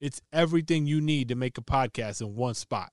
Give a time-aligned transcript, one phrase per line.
[0.00, 2.90] It's everything you need to make a podcast in one spot.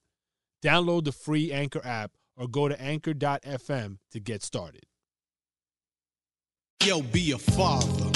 [0.63, 4.83] Download the free Anchor app or go to anchor.fm to get started.
[6.83, 8.09] Yo, be a father.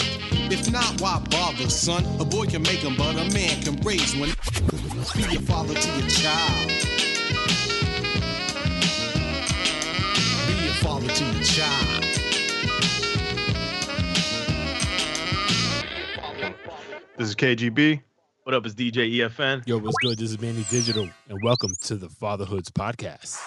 [0.49, 2.05] If not, why bother, son?
[2.21, 4.29] A boy can make them, but a man can raise one.
[5.15, 6.67] Be a father to your child.
[10.47, 12.03] Be a father to your child.
[17.17, 18.01] This is KGB.
[18.47, 18.65] What up?
[18.65, 19.67] It's DJ EFN.
[19.67, 20.17] Yo, what's good?
[20.17, 23.41] This is Manny Digital, and welcome to the Fatherhoods Podcast.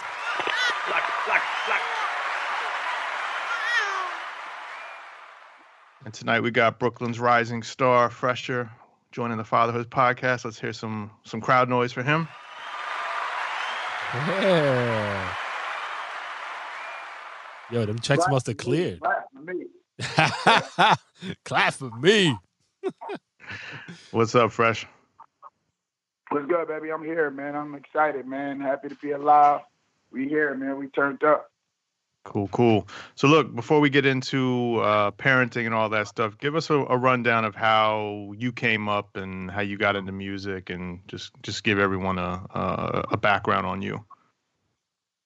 [6.04, 8.68] And tonight we got Brooklyn's rising star, Phresher,
[9.10, 10.45] joining the Fatherhoods podcast.
[10.45, 12.29] Let's hear some some crowd noise for him.
[14.14, 15.35] Yeah.
[17.70, 19.01] Yo, them checks must have cleared.
[19.01, 19.64] Clap for me.
[21.46, 22.37] Clap for me.
[24.10, 24.87] What's up, Fresh?
[26.30, 26.93] What's good, baby?
[26.93, 27.57] I'm here, man.
[27.57, 28.60] I'm excited, man.
[28.60, 29.62] Happy to be alive.
[30.12, 30.79] We here, man.
[30.79, 31.51] We turned up.
[32.24, 32.87] Cool, cool.
[33.15, 36.74] So, look, before we get into uh, parenting and all that stuff, give us a,
[36.74, 41.32] a rundown of how you came up and how you got into music, and just
[41.42, 44.04] just give everyone a a, a background on you.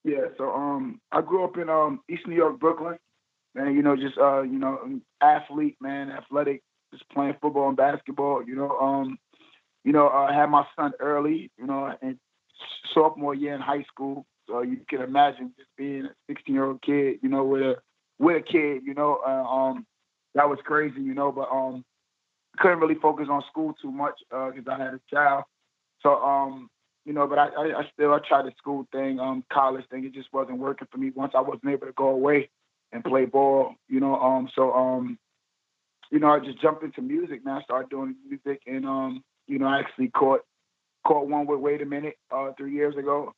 [0.05, 0.27] Yeah.
[0.39, 2.99] So, um, I grew up in um East New York, Brooklyn.
[3.55, 6.63] Man, you know, just uh, you know, athlete, man, athletic,
[6.95, 8.43] just playing football and basketball.
[8.47, 9.19] You know, um,
[9.85, 11.51] you know, I had my son early.
[11.59, 12.19] You know, in
[12.93, 14.27] sophomore year in high school.
[14.49, 17.77] So you can imagine just being a 16 year old kid, you know, with a
[18.19, 19.87] with a kid, you know, uh, um,
[20.35, 21.33] that was crazy, you know.
[21.33, 21.85] But um,
[22.59, 25.45] couldn't really focus on school too much because I had a child.
[26.03, 26.69] So um,
[27.05, 30.05] you know, but I, I, I still I tried the school thing, um, college thing.
[30.05, 32.51] It just wasn't working for me once I wasn't able to go away
[32.93, 34.15] and play ball, you know.
[34.17, 35.19] Um, so um,
[36.15, 37.59] you know, I just jumped into music, man.
[37.59, 40.41] I started doing music, and um, you know, I actually caught
[41.07, 43.35] caught one with Wait a Minute uh, three years ago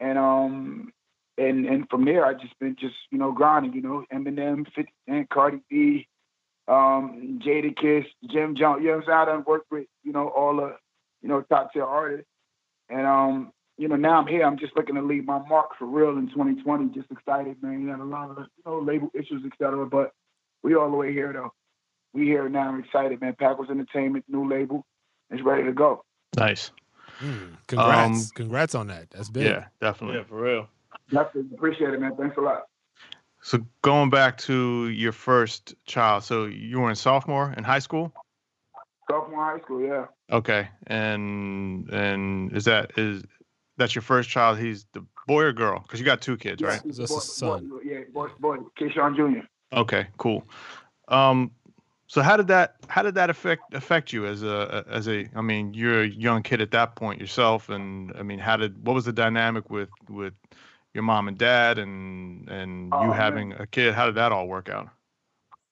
[0.00, 0.92] and um
[1.38, 4.92] and and from there I just been just you know grinding, you know Eminem, 50
[5.08, 6.08] Cent, Cardi B,
[6.66, 8.82] um, Jadakiss, Jim Jones.
[8.82, 10.76] You know, so I done worked with you know all the
[11.22, 12.26] you know top tier artists,
[12.88, 14.44] and um you know now I'm here.
[14.44, 16.94] I'm just looking to leave my mark for real in 2020.
[16.94, 17.82] Just excited, man.
[17.82, 19.86] You had a lot of you know label issues, etc.
[19.86, 20.12] But
[20.62, 21.52] we all the way here though.
[22.12, 22.68] We here now.
[22.68, 23.36] I'm excited, man.
[23.38, 24.84] Packers Entertainment, new label,
[25.30, 26.04] is ready to go.
[26.36, 26.72] Nice.
[27.22, 28.06] Mm, congrats.
[28.06, 29.10] Um, congrats on that.
[29.10, 29.44] That's big.
[29.44, 30.18] Yeah, definitely.
[30.18, 30.68] Yeah, for real.
[31.10, 32.16] Definitely appreciate it, man.
[32.16, 32.62] Thanks a lot.
[33.42, 38.12] So going back to your first child, so you were in sophomore in high school.
[39.10, 40.06] Sophomore high school, yeah.
[40.30, 43.24] Okay, and and is that is
[43.76, 44.58] that's your first child?
[44.58, 45.80] He's the boy or girl?
[45.80, 46.80] Because you got two kids, right?
[46.84, 47.68] he's That's a son.
[47.68, 49.46] boy- yeah, boy, boy, Keyshawn Jr.
[49.72, 50.46] Okay, cool.
[51.08, 51.50] Um,
[52.10, 55.42] so how did that how did that affect affect you as a as a I
[55.42, 58.94] mean you're a young kid at that point yourself, and I mean how did what
[58.94, 60.34] was the dynamic with with
[60.94, 63.12] your mom and dad and and Oh, you man.
[63.12, 63.94] having a kid?
[63.94, 64.88] How did that all work out?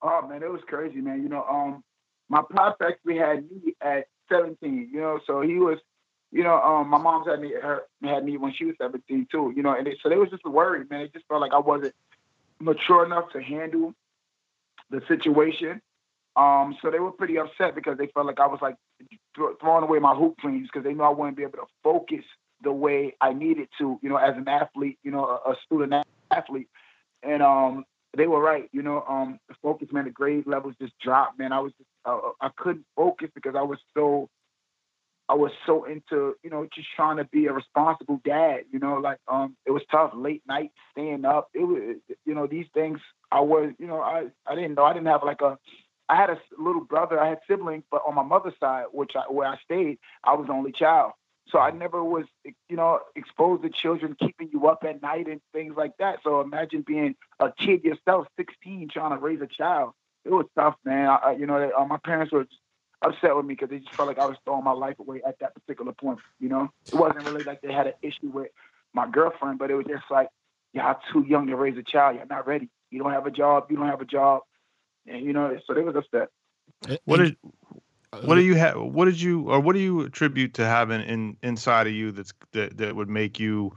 [0.02, 1.22] Oh man, it was crazy, man.
[1.22, 1.84] You know, um,
[2.28, 4.90] my pops actually had me at 17.
[4.92, 5.78] You know, so he was,
[6.30, 9.52] you know, um, my mom's had me her, had me when she was 17 too.
[9.56, 11.02] You know, and it, so they was just worried, man.
[11.02, 11.94] It just felt like I wasn't
[12.60, 13.94] mature enough to handle
[14.90, 15.80] the situation.
[16.38, 18.76] Um, so they were pretty upset because they felt like I was like
[19.34, 22.24] thro- throwing away my hoop dreams because they knew I wouldn't be able to focus
[22.62, 26.06] the way I needed to, you know, as an athlete, you know, a, a student
[26.30, 26.68] athlete.
[27.24, 27.84] And um,
[28.16, 31.52] they were right, you know, um, the focus, man, the grade levels just dropped, man.
[31.52, 34.28] I was just, uh, I couldn't focus because I was so,
[35.28, 38.94] I was so into, you know, just trying to be a responsible dad, you know,
[38.94, 41.48] like, um, it was tough, late night, staying up.
[41.52, 43.00] It was, you know, these things
[43.32, 45.58] I was, you know, I, I didn't know, I didn't have like a,
[46.08, 49.30] I had a little brother, I had siblings, but on my mother's side, which I,
[49.30, 51.12] where I stayed, I was the only child.
[51.50, 55.40] So I never was, you know, exposed to children keeping you up at night and
[55.52, 56.18] things like that.
[56.22, 59.92] So imagine being a kid yourself, 16, trying to raise a child.
[60.24, 61.08] It was tough, man.
[61.08, 62.46] I, you know, uh, my parents were
[63.02, 65.38] upset with me because they just felt like I was throwing my life away at
[65.40, 66.18] that particular point.
[66.38, 68.48] You know, it wasn't really like they had an issue with
[68.92, 70.28] my girlfriend, but it was just like,
[70.74, 72.16] y'all too young to raise a child.
[72.16, 72.68] You're not ready.
[72.90, 73.66] You don't have a job.
[73.70, 74.42] You don't have a job.
[75.10, 76.28] And you know, so they was upset.
[76.88, 77.36] And- What did
[78.22, 78.80] what do you have?
[78.80, 82.32] What did you, or what do you attribute to having in inside of you that's
[82.52, 83.74] that that would make you,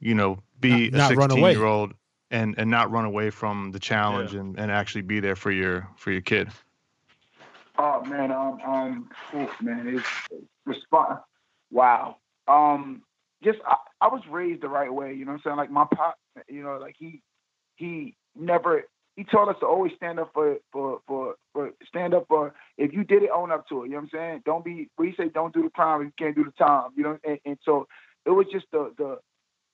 [0.00, 1.52] you know, be Not- not a run sixteen away.
[1.52, 1.94] year old
[2.30, 4.40] and and not run away from the challenge Yeah.
[4.40, 6.48] and and actually be there for your for your kid?
[7.78, 11.20] Oh man, um, um, oof, man, it's, it's respond.
[11.70, 12.16] Wow.
[12.48, 13.02] Um,
[13.44, 15.14] just I, I was raised the right way.
[15.14, 15.56] You know what I'm saying?
[15.56, 17.22] Like my pop, you know, like he
[17.76, 18.88] he never
[19.18, 22.92] he taught us to always stand up for for for for stand up for if
[22.92, 23.86] you did it, own up to it.
[23.86, 24.42] You know what I'm saying?
[24.46, 26.90] Don't be we say don't do the crime if you can't do the time.
[26.96, 27.88] You know, and, and so
[28.24, 29.18] it was just the the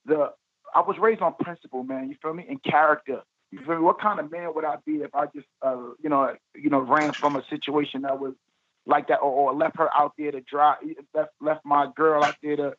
[0.06, 0.32] the
[0.74, 2.08] I was raised on principle, man.
[2.08, 2.46] You feel me?
[2.48, 3.20] And character.
[3.50, 3.82] You feel me?
[3.82, 6.80] What kind of man would I be if I just, uh, you know, you know,
[6.80, 8.32] ran from a situation that was
[8.86, 10.76] like that, or, or left her out there to dry,
[11.14, 12.74] left left my girl out there to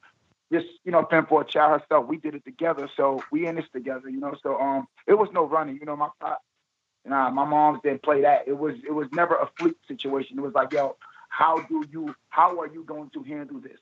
[0.51, 2.07] just, you know, fend for a child herself.
[2.07, 4.35] We did it together, so we in this together, you know.
[4.41, 5.95] So um, it was no running, you know.
[5.95, 6.41] My pop,
[7.05, 8.47] nah, my moms didn't play that.
[8.47, 10.37] It was it was never a fleet situation.
[10.37, 10.97] It was like, yo,
[11.29, 13.79] how do you, how are you going to handle this?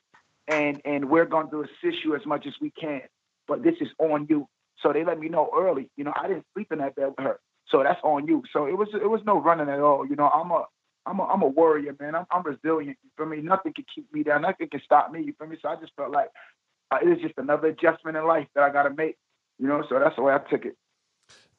[0.48, 3.02] And and we're going to assist you as much as we can,
[3.48, 4.48] but this is on you.
[4.81, 5.90] So they let me know early.
[5.96, 7.40] You know, I didn't sleep in that bed with her.
[7.70, 8.44] So that's on you.
[8.52, 10.06] So it was it was no running at all.
[10.06, 10.66] You know, I'm a
[11.06, 12.16] I'm a I'm a warrior, man.
[12.16, 12.98] I'm I'm resilient.
[13.04, 13.42] You feel me?
[13.42, 14.42] Nothing can keep me down.
[14.42, 15.24] Nothing can stop me.
[15.24, 15.58] You feel me?
[15.62, 16.30] So I just felt like
[16.92, 19.18] uh, it was just another adjustment in life that I got to make.
[19.60, 20.75] You know, so that's the way I took it.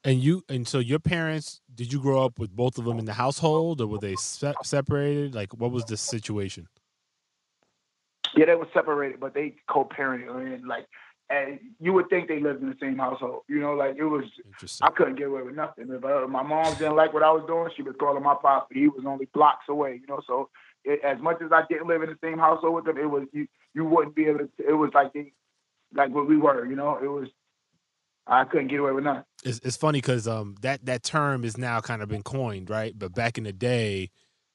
[0.05, 3.07] And you and so your parents did you grow up with both of them in
[3.07, 5.35] the household or were they se- separated?
[5.35, 6.69] Like what was the situation?
[8.37, 10.87] Yeah, they were separated, but they co-parented and like,
[11.31, 13.43] and you would think they lived in the same household.
[13.49, 14.25] You know, like it was
[14.83, 15.89] I couldn't get away with nothing.
[15.91, 18.69] If uh, my mom didn't like what I was doing, she was calling my pop.
[18.73, 20.01] He was only blocks away.
[20.03, 20.51] You know, so
[20.85, 23.27] it, as much as I didn't live in the same household with them, it was
[23.33, 23.47] you.
[23.73, 24.49] You wouldn't be able to.
[24.59, 25.33] It was like they,
[25.95, 26.67] like what we were.
[26.67, 27.29] You know, it was.
[28.27, 29.25] I couldn't get away with nothing.
[29.45, 32.99] It's, it's funny because um that that term is now kind of been coined, right?
[32.99, 34.11] But back in the day,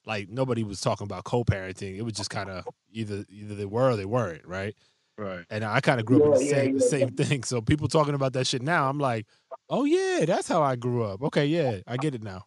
[0.05, 1.97] like nobody was talking about co-parenting.
[1.97, 4.75] It was just kind of either either they were or they weren't, right?
[5.17, 5.45] Right.
[5.49, 6.89] And I kind of grew up in the Yeah, yeah, same the yeah.
[6.89, 7.43] same thing.
[7.43, 9.27] So people talking about that shit now, I'm like,
[9.69, 11.21] oh yeah, that's how I grew up.
[11.23, 12.45] Okay, yeah, I get it now.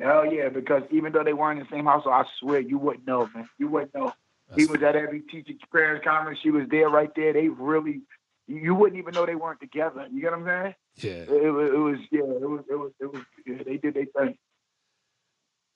[0.00, 3.06] Hell yeah, because even though they weren't in the same household, I swear you wouldn't
[3.06, 3.48] know, man.
[3.58, 4.12] You wouldn't know.
[4.56, 6.40] He That's- was at every teacher parents conference.
[6.42, 7.32] She was there right there.
[7.32, 8.00] They really,
[8.46, 10.06] you wouldn't even know they weren't together.
[10.12, 10.74] You get what I'm saying?
[10.96, 11.34] yeah.
[11.34, 13.22] It, was, it was, yeah, it was, it was, it was.
[13.46, 14.36] Yeah, they did their thing.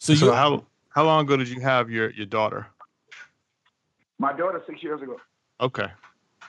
[0.01, 2.67] So So how how long ago did you have your your daughter?
[4.19, 5.17] My daughter six years ago.
[5.61, 5.87] Okay.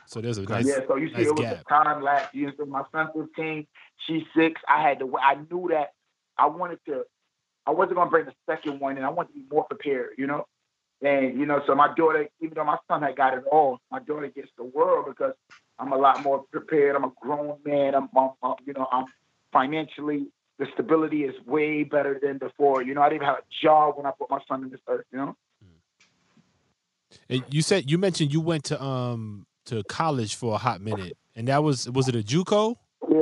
[0.05, 1.61] so there's a nice yeah, so you see, nice it was gap.
[1.61, 2.33] a time lapse.
[2.33, 3.67] You know, my son's 15,
[4.07, 4.61] she's six.
[4.67, 5.17] I had to.
[5.17, 5.93] I knew that
[6.37, 7.03] I wanted to.
[7.65, 10.11] I wasn't gonna bring the second one, and I wanted to be more prepared.
[10.17, 10.45] You know,
[11.01, 13.99] and you know, so my daughter, even though my son had got it all, my
[13.99, 15.33] daughter gets the world because
[15.79, 16.95] I'm a lot more prepared.
[16.95, 17.95] I'm a grown man.
[17.95, 19.05] I'm, I'm, I'm you know, I'm
[19.51, 20.27] financially.
[20.57, 22.83] The stability is way better than before.
[22.83, 25.05] You know, I didn't have a job when I put my son in this earth.
[25.11, 25.35] You know.
[27.29, 31.17] And you said you mentioned you went to um to college for a hot minute,
[31.35, 32.75] and that was was it a JUCO?
[33.09, 33.19] Yeah.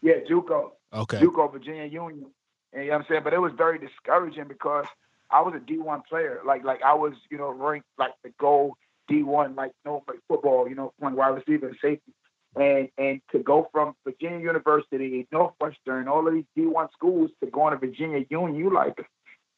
[0.00, 0.70] Yeah, JUCO.
[0.92, 1.18] Okay.
[1.18, 2.26] JUCO, Virginia Union.
[2.72, 3.22] And, you know what I'm saying?
[3.24, 4.86] But it was very discouraging because
[5.30, 6.40] I was a D1 player.
[6.46, 8.76] Like, like I was, you know, ranked like the goal
[9.10, 12.12] D1, like no like football, you know, playing wide receiver and safety.
[12.56, 17.72] And and to go from Virginia University, Northwestern, all of these D1 schools to going
[17.72, 18.96] to Virginia Union, you like,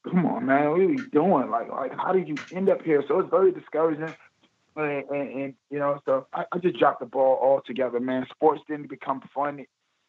[0.05, 1.51] come on, man, what are you doing?
[1.51, 3.03] Like, like how did you end up here?
[3.07, 4.15] So it's very discouraging.
[4.77, 8.27] And, and, and you know, so I, I just dropped the ball altogether, man.
[8.31, 9.65] Sports didn't become fun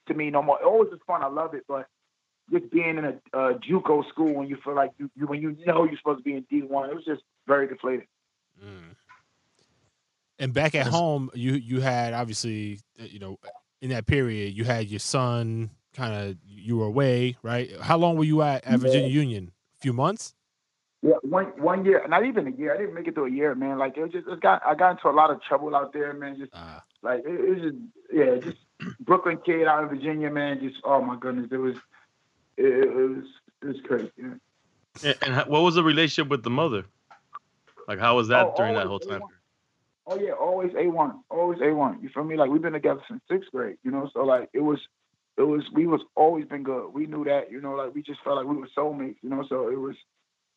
[0.08, 0.60] to me no more.
[0.62, 1.24] It always was fun.
[1.24, 1.88] I love it, but
[2.52, 5.56] just being in a uh, JUCO school when you feel like you, you when you
[5.66, 8.08] know you're supposed to be in D1, it was just very deflated.
[8.64, 8.96] Mm.
[10.42, 13.38] And back at home, you you had obviously uh, you know
[13.82, 17.70] in that period you had your son kind of you were away, right?
[17.80, 19.52] How long were you at, at Virginia Union?
[19.78, 20.34] A few months.
[21.04, 22.74] Yeah, one one year, not even a year.
[22.74, 23.78] I didn't make it through a year, man.
[23.78, 26.14] Like it was just, it got I got into a lot of trouble out there,
[26.14, 26.38] man.
[26.40, 27.76] Just Uh, like it, it was just
[28.12, 28.58] yeah, just
[29.00, 30.60] Brooklyn kid out in Virginia, man.
[30.60, 31.76] Just oh my goodness, it was
[32.58, 33.26] it, it was
[33.62, 34.12] it was crazy.
[34.18, 34.34] Yeah.
[35.04, 36.86] And, and what was the relationship with the mother?
[37.88, 39.22] Like, how was that Oh, during that whole always time?
[40.08, 40.14] A1.
[40.14, 42.00] Oh yeah, always A one, always A one.
[42.02, 42.36] You feel me?
[42.38, 43.78] Like we've been together since sixth grade.
[43.84, 44.80] You know, so like it was,
[45.38, 46.90] it was we was always been good.
[46.94, 47.52] We knew that.
[47.52, 49.18] You know, like we just felt like we were soulmates.
[49.22, 49.96] You know, so it was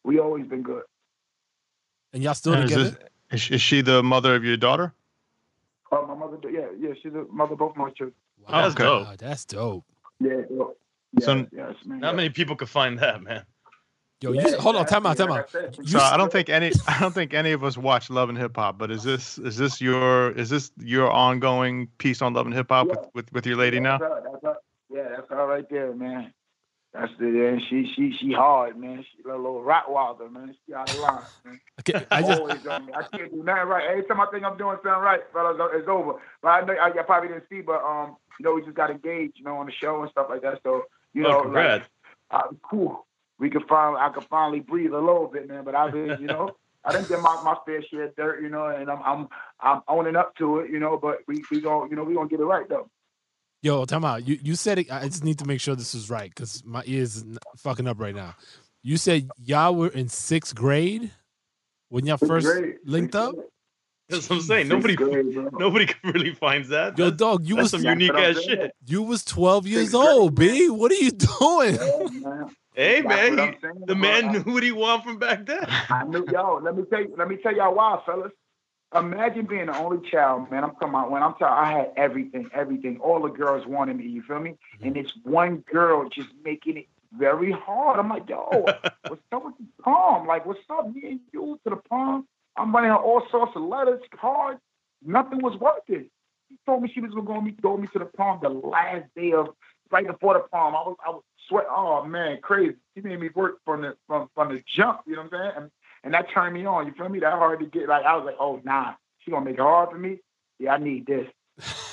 [0.04, 0.82] we always been good.
[2.12, 2.96] and y'all still And together?
[3.30, 4.92] is, she- is she the mother of your daughter?
[5.92, 8.14] Oh, my mother, yeah, yeah, she's a mother of both my children.
[8.48, 9.06] Wow, That's dope.
[9.06, 9.84] wow, That's dope.
[10.20, 10.64] Yeah, yeah,
[11.12, 12.00] yeah So- yes, man.
[12.00, 13.44] Not many people could find that, man.
[14.20, 15.36] Yo, Yeah, you, hold on, time out, exactly.
[15.36, 15.78] time Like out.
[15.78, 18.28] I So s- I don't think any I don't think any of us watch Love
[18.28, 22.32] and Hip Hop, but is this is this your is this your ongoing piece on
[22.32, 23.08] Love and Hip Hop with, Yeah.
[23.14, 23.98] with, with your lady now?
[23.98, 24.56] That's her, that's her.
[24.90, 26.32] Yeah, that's all right there, man.
[26.92, 29.04] That's the and she she she hard, man.
[29.16, 30.54] She a little Rottweiler, man.
[30.64, 31.60] She out of line, man.
[31.80, 32.92] Okay, I just Always on me.
[32.94, 33.84] I can't do nothing right.
[33.90, 36.20] Every time I think I'm doing something right, fellas, it's over.
[36.40, 38.90] But I know I, I probably didn't see, but um, you know, we just got
[38.92, 40.60] engaged, you know, on the show and stuff like that.
[40.62, 41.88] So you know, oh, like, congrats.
[42.30, 43.06] uh, cool.
[43.38, 45.64] We could finally, I could finally breathe a little bit, man.
[45.64, 46.50] But I've been, you know,
[46.84, 49.28] I didn't get my, my fair share of dirt, you know, and I'm I'm
[49.60, 50.96] I'm owning up to it, you know.
[51.00, 52.88] But we we gonna, you know, we gonna get it right though.
[53.62, 54.26] yo, time out.
[54.26, 54.92] You you said it.
[54.92, 57.24] I just need to make sure this is right because my ears is
[57.58, 58.34] fucking up right now.
[58.82, 61.10] You said y'all were in sixth grade
[61.88, 62.86] when y'all first Great.
[62.86, 63.34] linked up.
[64.10, 64.68] That's what I'm saying.
[64.68, 65.48] Nobody, Great, bro.
[65.58, 66.98] nobody really finds that.
[66.98, 68.72] Yo, That's, dog, you was some unique ass shit.
[68.86, 70.68] you was twelve years Sixth grade, old, b.
[70.68, 71.74] What are you doing?
[71.76, 72.54] Yeah, man.
[72.74, 75.64] Hey That's man, he- the man knew what he wanted from back then.
[75.90, 76.60] I knew yo.
[76.62, 77.14] Let me tell you.
[77.16, 78.32] Let me tell y'all why, fellas.
[78.94, 80.62] Imagine being the only child, man.
[80.62, 81.46] I'm talking about when I'm talking.
[81.46, 82.98] I had everything, everything.
[83.00, 84.06] All the girls wanted me.
[84.06, 84.50] You feel me?
[84.50, 84.86] Mm-hmm.
[84.86, 86.86] And it's one girl just making it
[87.18, 87.98] very hard.
[87.98, 88.46] I'm like, yo,
[89.08, 90.26] what's up with the prom?
[90.26, 92.26] Like, what's up, me and you to the prom?
[92.56, 94.60] I'm running her all sorts of letters, cards.
[95.04, 96.08] Nothing was working.
[96.48, 99.04] She told me she was gonna go me, go me to the prom the last
[99.16, 99.48] day of
[99.90, 100.74] right before the prom.
[100.74, 101.66] I was I was sweat.
[101.70, 102.76] Oh man, crazy.
[102.94, 105.00] She made me work from the from, from the jump.
[105.06, 105.52] You know what I'm saying?
[105.56, 105.70] And,
[106.04, 106.86] and that turned me on.
[106.86, 107.20] You feel me?
[107.20, 107.88] That hard to get.
[107.88, 110.18] Like I was like, oh nah, she gonna make it hard for me.
[110.58, 111.28] Yeah, I need this.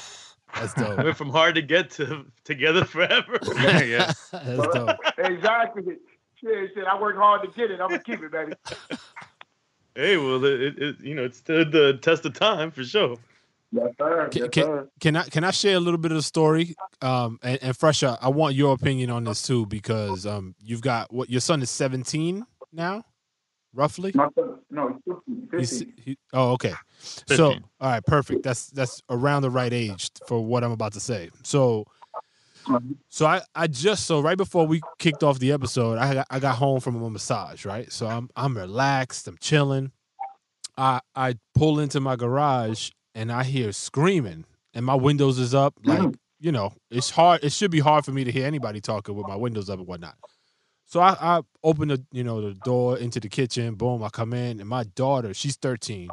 [0.53, 0.97] That's dope.
[0.97, 3.39] Went from hard to get to together forever.
[3.55, 4.11] yeah.
[4.31, 4.97] That's dope.
[5.17, 5.83] exactly.
[6.39, 6.85] Shit, shit.
[6.85, 7.79] I work hard to get it.
[7.79, 8.53] I'm gonna keep it, baby.
[9.95, 13.17] hey, well, it, it, it you know it stood the test of time for sure.
[13.71, 14.29] Yes, sir.
[14.29, 14.89] Can- Yes, can- sir.
[14.99, 16.75] Can I can I share a little bit of the story?
[17.01, 21.11] Um, and, and Phresher, I want your opinion on this too because um, you've got
[21.13, 23.03] what your son is 17 now,
[23.73, 24.11] roughly.
[24.13, 25.49] My son, no, he's 15.
[25.59, 25.93] He's, 15.
[26.03, 26.73] he, oh, okay.
[26.99, 28.43] So, all right, perfect.
[28.43, 31.29] That's that's around the right age for what I'm about to say.
[31.43, 31.85] So,
[33.09, 36.39] so I I just so right before we kicked off the episode, I got, I
[36.39, 37.91] got home from a massage, right?
[37.91, 39.91] So I'm I'm relaxed, I'm chilling.
[40.77, 45.75] I I pull into my garage and I hear screaming, and my windows is up.
[45.83, 46.15] Like Mhm.
[46.39, 47.43] you know, it's hard.
[47.43, 49.87] It should be hard for me to hear anybody talking with my windows up and
[49.87, 50.15] whatnot.
[50.87, 53.75] So I, I open the you know the door into the kitchen.
[53.75, 56.09] Boom, I come in, and my daughter, she's 13.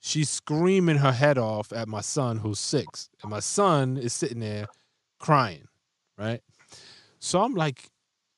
[0.00, 4.40] She's screaming her head off at my son, who's six, and my son is sitting
[4.40, 4.68] there
[5.18, 5.66] crying,
[6.18, 6.42] right?
[7.18, 7.88] So I'm like,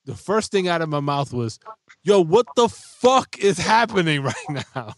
[0.05, 1.59] the first thing out of my mouth was,
[2.07, 4.35] "Yo, what the fuck is happening right
[4.75, 4.95] now?"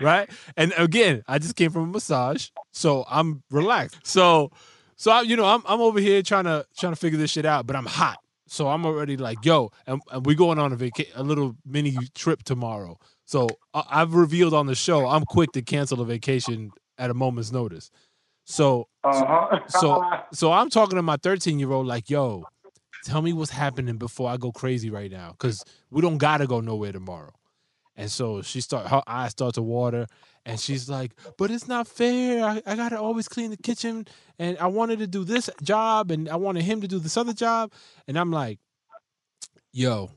[0.00, 0.28] right?
[0.56, 4.00] And again, I just came from a massage, so I'm relaxed.
[4.04, 4.50] So,
[4.96, 7.44] so I, you know, I'm I'm over here trying to trying to figure this shit
[7.46, 10.76] out, but I'm hot, so I'm already like, yo, and, and we're going on a
[10.76, 12.98] vaca- a little mini trip tomorrow.
[13.24, 17.14] So I, I've revealed on the show, I'm quick to cancel a vacation at a
[17.14, 17.90] moment's notice.
[18.44, 19.58] So, Uh-huh.
[19.68, 20.02] so
[20.32, 22.44] so I'm talking to my 13 year old like, yo,
[23.04, 26.60] tell me what's happening before I go crazy right now, because we don't gotta go
[26.60, 27.32] nowhere tomorrow.
[27.96, 30.06] And so she start her eyes start to water,
[30.46, 32.44] and she's like, "But it's not fair.
[32.44, 34.06] I, I gotta always clean the kitchen,
[34.38, 37.34] and I wanted to do this job, and I wanted him to do this other
[37.34, 37.72] job."
[38.08, 38.60] And I'm like,
[39.72, 40.10] "Yo,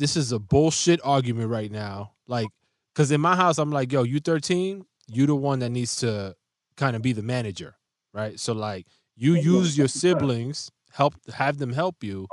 [0.00, 2.12] this is a bullshit argument right now.
[2.26, 2.48] Like,
[2.94, 6.34] because in my house, I'm like, yo, you 13, you the one that needs to
[6.76, 7.76] kind of be the manager,
[8.12, 8.40] right?
[8.40, 12.28] So like, you use your siblings, help have them help you,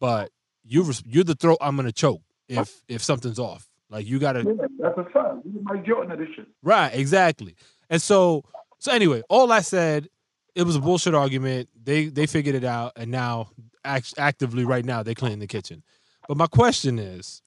[0.00, 0.30] but
[0.64, 3.68] you you're the throat I'm gonna choke if if something's off.
[3.90, 5.38] Like you gotta Yeah, that's a fact.
[5.62, 6.46] Mike Jordan this.
[6.62, 7.56] Right, exactly.
[7.88, 8.44] And so
[8.78, 10.08] so anyway, all I said,
[10.54, 11.68] it was a bullshit argument.
[11.80, 13.50] They they figured it out, and now
[13.84, 15.82] act, actively right now they clean the kitchen.
[16.28, 17.42] But my question is,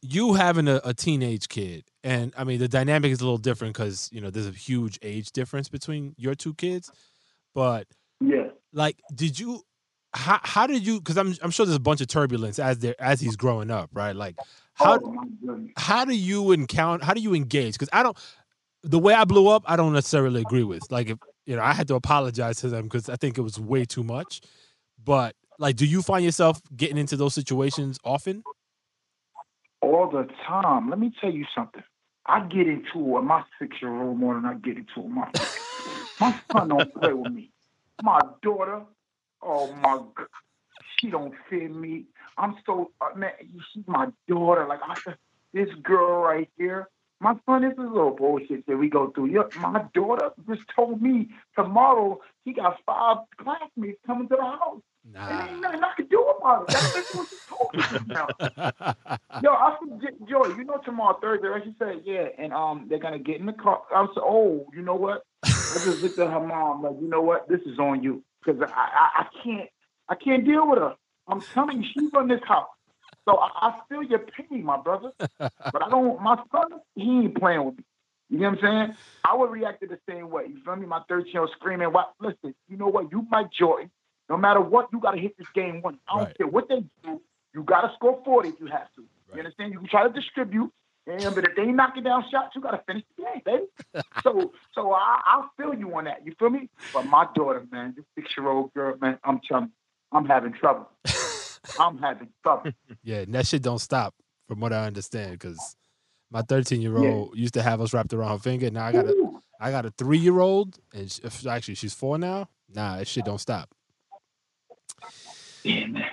[0.00, 3.74] you having a, a teenage kid, and I mean the dynamic is a little different
[3.74, 6.90] because you know there's a huge age difference between your two kids.
[7.54, 7.86] But
[8.20, 8.48] Yeah.
[8.72, 9.62] Like, did you?
[10.14, 10.98] How how did you?
[10.98, 13.90] Because I'm I'm sure there's a bunch of turbulence as there as he's growing up,
[13.92, 14.14] right?
[14.14, 14.36] Like,
[14.74, 18.16] how oh, how do you encounter how do you engage because i don't
[18.82, 21.74] the way i blew up i don't necessarily agree with like if you know i
[21.74, 24.40] had to apologize to them because i think it was way too much
[25.04, 28.42] but like do you find yourself getting into those situations often
[29.82, 30.88] all the time.
[30.88, 31.82] Let me tell you something.
[32.24, 35.04] I get into it with my six year old more than I get into it
[35.04, 35.30] with my
[36.20, 37.51] my son don't play with me.
[38.02, 38.82] My daughter,
[39.42, 40.26] oh my god,
[40.98, 42.06] she don't fear me.
[42.36, 43.30] I'm so uh, man,
[43.72, 44.66] she's my daughter.
[44.68, 45.12] Like I
[45.54, 46.88] this girl right here.
[47.20, 49.26] My son, this is a little bullshit that we go through.
[49.26, 54.82] Yeah, my daughter just told me tomorrow she got five classmates coming to the house.
[55.14, 56.72] And ain't nah nothing I can do about it.
[56.72, 58.28] That's what she told me now.
[59.42, 60.48] Yo, I forget, Joy.
[60.56, 61.62] You know tomorrow Thursday, right?
[61.64, 63.82] She said, yeah, and um, they're gonna get in the car.
[63.94, 65.22] I said, oh, you know what?
[65.74, 67.48] I just looked at her mom like, you know what?
[67.48, 69.70] This is on you because I, I I can't
[70.08, 70.94] I can't deal with her.
[71.28, 72.68] I'm telling you, she run this house.
[73.24, 75.10] So I, I feel your pain, my brother.
[75.72, 76.20] But I don't.
[76.20, 77.84] My son, he ain't playing with me.
[78.30, 78.96] You know what I'm saying?
[79.24, 80.44] I would react the same way.
[80.48, 80.86] You feel me?
[80.86, 82.12] My 13 year old screaming, "What?
[82.20, 83.10] Listen, you know what?
[83.12, 83.90] You Mike Jordan.
[84.28, 85.98] No matter what, you got to hit this game one.
[86.08, 86.36] I don't Right.
[86.36, 87.20] care what they do.
[87.54, 89.02] You got to score 40 if you have to.
[89.02, 89.34] Right.
[89.34, 89.72] You understand?
[89.72, 90.70] You can try to distribute,
[91.06, 94.04] and, but if they knocking down shots, you got to finish the game, baby.
[94.22, 96.24] so, so I, I feel you on that.
[96.24, 96.68] You feel me?
[96.92, 99.70] But my daughter, man, this six year old girl, man, I'm telling,
[100.12, 100.88] I'm having trouble.
[101.78, 102.72] I'm having trouble.
[103.02, 104.14] Yeah, and that shit don't stop,
[104.46, 105.76] from what I understand, because
[106.30, 108.70] my 13 year old used to have us wrapped around her finger.
[108.70, 109.40] Now I got a Ooh.
[109.60, 112.48] I got a three year old, and she, actually she's four now.
[112.74, 113.70] Nah, that shit don't stop.
[115.62, 116.04] Yeah, man.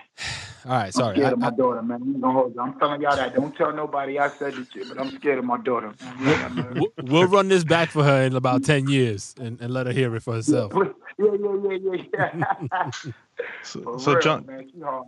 [0.65, 1.15] All right, sorry.
[1.15, 1.15] I'm sorry.
[1.15, 2.01] scared I- of my I- daughter, man.
[2.01, 2.61] I'm, gonna hold you.
[2.61, 3.33] I'm telling y'all that.
[3.35, 5.93] Don't tell nobody I said this shit, but I'm scared of my daughter.
[6.19, 6.73] Man.
[6.79, 9.93] We'll- we'll run this back for her in about 10 years and, and let her
[9.93, 10.73] hear it for herself.
[11.21, 12.91] Yeah, yeah, yeah, yeah, yeah.
[13.63, 14.69] So, For so real, jump, man.
[14.81, 15.05] Hard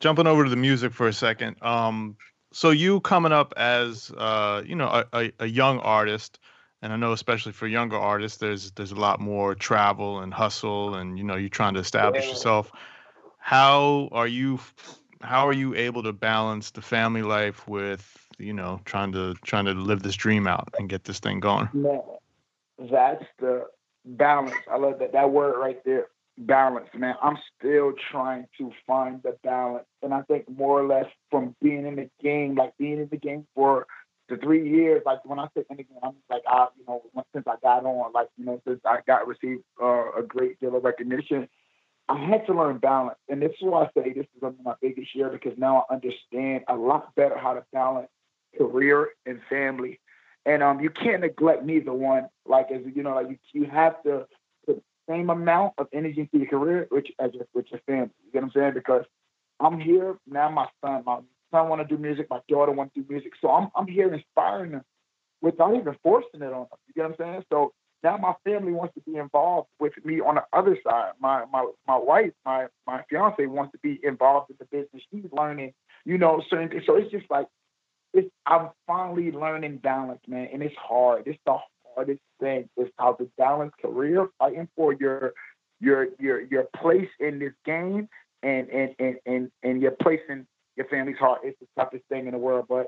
[0.00, 1.56] jumping over to the music for a second.
[1.62, 2.16] Um,
[2.52, 6.38] so you coming up as uh, you know, a, a, a young artist,
[6.80, 10.94] and I know especially for younger artists, there's there's a lot more travel and hustle,
[10.94, 12.30] and you know, you're trying to establish Yeah.
[12.30, 12.72] yourself.
[13.46, 14.58] How are you?
[15.22, 19.66] How are you able to balance the family life with you know trying to trying
[19.66, 21.68] to live this dream out and get this thing going?
[21.72, 22.02] Man,
[22.90, 23.68] that's the
[24.04, 24.56] balance.
[24.68, 26.08] I love that that word right there.
[26.38, 27.14] Balance, man.
[27.22, 31.86] I'm still trying to find the balance, and I think more or less from being
[31.86, 33.86] in the game, like being in the game for
[34.28, 35.02] the three years.
[35.06, 37.00] Like when I say in the game, I'm like I, you know,
[37.32, 40.74] since I got on, like you know, since I got received uh, a great deal
[40.74, 41.48] of recognition.
[42.08, 45.14] I had to learn balance, and this is why I say this is my biggest
[45.14, 48.08] year because now I understand a lot better how to balance
[48.56, 49.98] career and family
[50.46, 52.28] and um, you can't neglect neither one.
[52.46, 54.26] Like as you know, like you, you have to
[54.64, 54.82] put the
[55.12, 58.10] same amount of energy into your career, which as your, with your family.
[58.24, 58.74] You get what I'm saying?
[58.74, 59.04] Because
[59.58, 60.48] I'm here now.
[60.50, 61.18] My son, my
[61.50, 62.28] son want to do music.
[62.30, 63.32] My daughter want to do music.
[63.40, 64.84] So I'm I'm here inspiring them
[65.42, 66.78] without even forcing it on them.
[66.86, 67.44] You get what I'm saying?
[67.52, 67.72] So
[68.06, 71.10] now my family wants to be involved with me on the other side.
[71.18, 75.02] My my my wife, my my fiance wants to be involved in the business.
[75.12, 75.72] She's learning,
[76.04, 76.84] you know, certain things.
[76.86, 77.48] So it's just like
[78.14, 81.24] it's I'm finally learning balance, man, and it's hard.
[81.26, 81.56] It's the
[81.96, 85.32] hardest thing is how to balance career, fighting for your
[85.80, 88.08] your your your place in this game,
[88.44, 91.40] and and and and, and your place in your family's heart.
[91.42, 92.86] It's the toughest thing in the world, but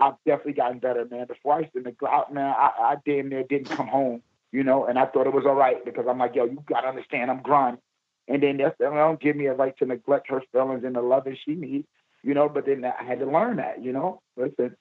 [0.00, 1.26] I've definitely gotten better, man.
[1.26, 4.22] Before I used to neglect, man, I, I damn near didn't come home,
[4.54, 6.86] you know, and I thought it was all right because I'm like, yo, you gotta
[6.86, 7.82] understand, I'm grinding.
[8.28, 11.02] And then that's that don't give me a right to neglect her feelings and the
[11.02, 11.88] love that she needs,
[12.22, 12.48] you know.
[12.48, 14.22] But then I had to learn that, you know.
[14.36, 14.76] Listen,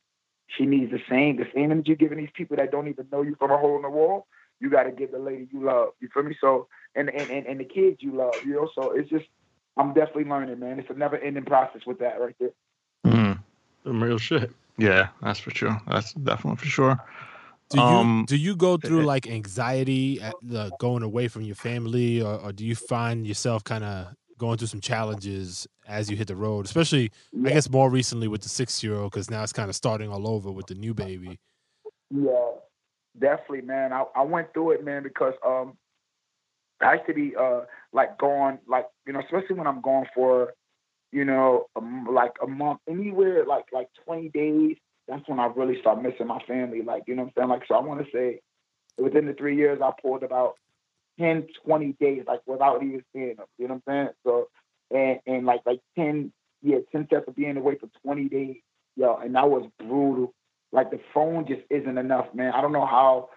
[0.48, 3.24] she needs the same, the same energy you're giving these people that don't even know
[3.24, 4.28] you from a hole in the wall.
[4.60, 5.90] You got to give the lady you love.
[6.00, 6.38] You feel me?
[6.40, 8.70] So, and and and, and the kids you love, you know.
[8.76, 9.26] So it's just,
[9.76, 10.80] I'm definitely learning, man.
[10.80, 12.52] It's a never-ending process with that right there.
[13.08, 13.40] Mm.
[13.84, 14.52] Some real shit.
[14.78, 15.82] Yeah, that's for sure.
[15.88, 17.00] That's definitely for sure.
[17.74, 21.42] Do you Um, do you go through eh, like anxiety at the going away from
[21.42, 26.10] your family, or, or do you find yourself kind of going through some challenges as
[26.10, 26.66] you hit the road?
[26.66, 27.12] Especially,
[27.44, 30.12] I guess, more recently with the six year old, because now it's kind of starting
[30.12, 31.40] all over with the new baby.
[32.12, 32.52] Yeah,
[33.18, 33.92] definitely, man.
[33.92, 35.78] I, I went through it, man, because um,
[36.82, 40.54] I used to be uh like gone, like you know, especially when I'm gone for,
[41.12, 44.78] you know, a m like a month, anywhere like like 20 days.
[45.08, 46.82] That's when I really start missing my family.
[46.82, 47.50] Like you know what I'm saying?
[47.50, 48.42] Like so, I want to say
[48.98, 50.56] within the three years, I pulled about
[51.20, 53.46] 10, 20 days like without even seeing them.
[53.58, 54.10] You know what I'm saying?
[54.26, 54.48] So
[54.92, 58.58] and and like like 10, yeah, 10 steps of being away for 20 days,
[58.96, 60.34] yo, and that was brutal
[60.74, 62.52] like the phone just isn't enough, man.
[62.54, 63.30] I don't know how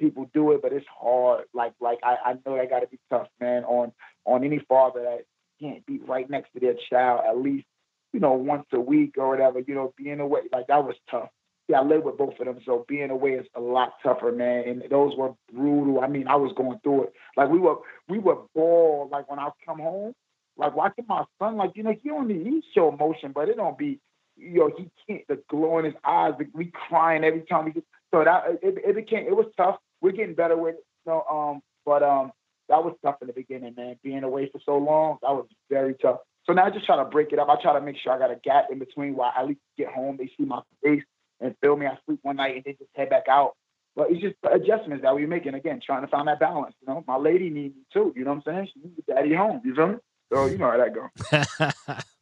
[0.00, 1.44] people do it, but it's hard.
[1.52, 3.92] Like like I, I know that gotta be tough, man, on
[4.24, 5.20] on any father that
[5.60, 7.66] can't be right next to their child at least,
[8.12, 10.42] you know, once a week or whatever, you know, being away.
[10.52, 11.28] Like that was tough.
[11.68, 14.66] Yeah, I lived with both of them, so being away is a lot tougher, man.
[14.66, 16.00] And those were brutal.
[16.00, 17.12] I mean, I was going through it.
[17.36, 17.76] Like we were
[18.08, 20.14] we were ball like when I come home,
[20.56, 23.76] like watching my son, like, you know, he only he show emotion, but it don't
[23.76, 24.00] be
[24.36, 27.72] you know, he can't the glow in his eyes, the, we crying every time we
[27.72, 29.76] get so that it, it became it was tough.
[30.00, 32.32] We're getting better with it, you know, um, but um
[32.68, 33.96] that was tough in the beginning, man.
[34.02, 36.18] Being away for so long, that was very tough.
[36.48, 37.48] So now I just try to break it up.
[37.48, 39.60] I try to make sure I got a gap in between while I at least
[39.76, 41.02] get home, they see my face
[41.40, 41.86] and feel me.
[41.86, 43.52] I sleep one night and then just head back out.
[43.94, 46.74] But it's just adjustments that we're making again, trying to find that balance.
[46.80, 48.14] You know, my lady needs me too.
[48.16, 48.68] You know what I'm saying?
[48.72, 49.60] She needs daddy home.
[49.64, 49.94] You feel me?
[50.32, 52.04] So you know how that goes.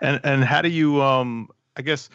[0.00, 2.08] And and how do you um I guess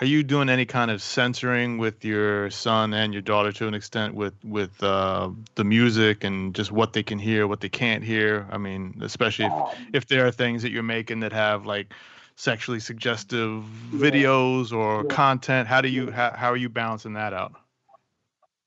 [0.00, 3.74] are you doing any kind of censoring with your son and your daughter to an
[3.74, 8.04] extent with with uh, the music and just what they can hear, what they can't
[8.04, 8.46] hear?
[8.50, 11.92] I mean, especially if, Um, if there are things that you're making that have like
[12.36, 13.98] sexually suggestive Yeah.
[13.98, 15.08] videos or Yeah.
[15.08, 15.68] content.
[15.68, 16.12] How do you Yeah.
[16.12, 17.52] how, how are you balancing that out?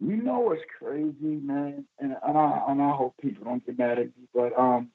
[0.01, 3.99] You know what's crazy, man, and, and I and I hope people don't get mad
[3.99, 4.91] at me, but um,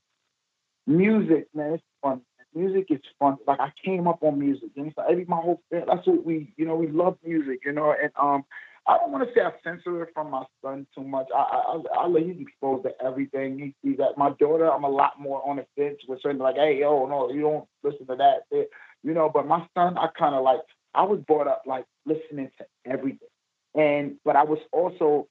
[0.86, 2.22] music, man, it's fun.
[2.54, 3.36] Music is fun.
[3.46, 5.86] Like I came up on music, and it's like every my whole family.
[5.88, 7.94] That's what we, you know, we love music, you know.
[8.00, 8.44] And um,
[8.86, 11.26] I don't want to say I censor it from my son too much.
[11.34, 13.58] I I, I, I he's exposed to everything.
[13.58, 14.16] He sees that.
[14.16, 17.30] My daughter, I'm a lot more on the fence with certain like, hey, yo, no,
[17.30, 18.66] you don't listen to that,
[19.02, 19.30] you know.
[19.32, 20.60] But my son, I kind of like.
[20.96, 23.26] I was brought up like listening to everything,
[23.74, 25.26] and but I was also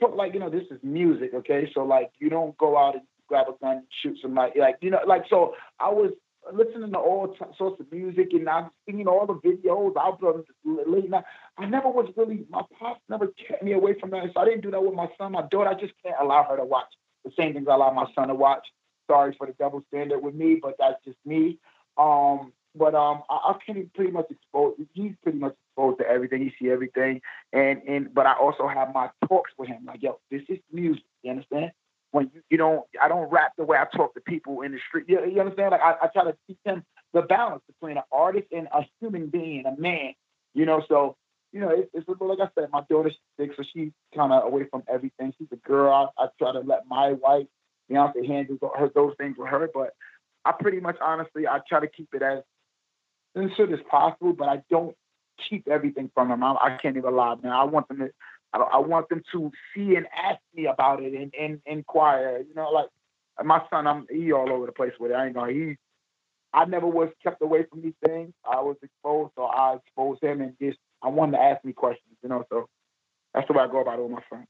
[0.00, 3.04] so, like you know this is music okay so like you don't go out and
[3.28, 6.12] grab a gun shoot somebody like you know like so i was
[6.52, 10.32] listening to all t- sorts of music and i'm seeing all the videos out there
[10.86, 11.24] late night
[11.58, 14.62] i never was really my pops never kept me away from that so i didn't
[14.62, 16.88] do that with my son my daughter i just can't allow her to watch
[17.24, 18.66] the same things i allow my son to watch
[19.10, 21.58] sorry for the double standard with me but that's just me
[21.96, 26.42] um but um i, I can pretty much expose he's pretty much exposed to everything
[26.42, 27.20] he see everything
[27.52, 29.84] and and but I also have my talks with him.
[29.86, 31.04] Like, yo, this is music.
[31.22, 31.70] You understand?
[32.10, 34.78] When you, you don't, I don't rap the way I talk to people in the
[34.88, 35.06] street.
[35.08, 35.72] You, you understand?
[35.72, 39.26] Like, I, I try to teach them the balance between an artist and a human
[39.26, 40.14] being, a man.
[40.54, 41.16] You know, so
[41.52, 44.64] you know, it, it's like I said, my daughter's six, so she's kind of away
[44.70, 45.32] from everything.
[45.38, 46.12] She's a girl.
[46.18, 47.46] I, I try to let my wife,
[47.88, 49.94] know, handle her, those things with her, but
[50.44, 52.42] I pretty much, honestly, I try to keep it as
[53.36, 54.94] censored as possible, but I don't
[55.48, 56.42] keep everything from them.
[56.42, 57.52] I, I can't even lie, man.
[57.52, 58.10] I want them to,
[58.52, 62.38] I, I want them to see and ask me about it and, and inquire.
[62.38, 62.88] You know, like
[63.44, 65.14] my son, I'm he all over the place with it.
[65.14, 65.52] I ain't gonna.
[65.52, 65.76] He,
[66.52, 68.32] I never was kept away from these things.
[68.50, 72.16] I was exposed, so I exposed him and just I wanted to ask me questions.
[72.22, 72.68] You know, so
[73.34, 74.46] that's the way I go about it with my son.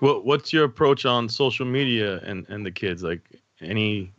[0.00, 3.02] What What's your approach on social media and and the kids?
[3.02, 4.12] Like any?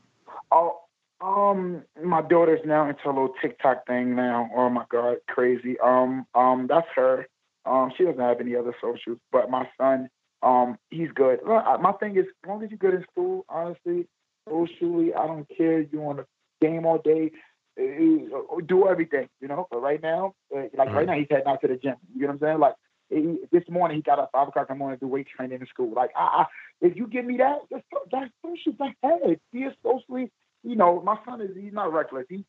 [0.52, 0.80] Oh,
[1.22, 4.50] um, my daughter's now into a little TikTok thing now.
[4.56, 5.78] Oh my God, crazy.
[5.80, 7.28] Um, um, that's her.
[7.66, 10.10] Um, she doesn't have any other socials, but my son,
[10.44, 11.40] um, he's good.
[11.46, 14.08] My thing is, as long as you're good in school, honestly,
[14.48, 15.82] socially, I don't care.
[15.82, 16.26] You on the
[16.62, 17.32] game all day,
[17.80, 19.68] uh, do everything, you know.
[19.72, 21.96] But right now, uh, like right now, he's heading out to the gym.
[22.14, 22.60] You know what I'm saying?
[22.60, 22.76] Like
[23.10, 25.62] he, this morning, he got up five o'clock in the morning to do weight training
[25.62, 25.92] in school.
[25.96, 26.46] Like, I, I,
[26.82, 28.74] if you give me that, that's, that's social.
[28.78, 30.32] That's be a socially
[30.66, 32.26] you know, my son is he's not reckless.
[32.28, 32.44] He's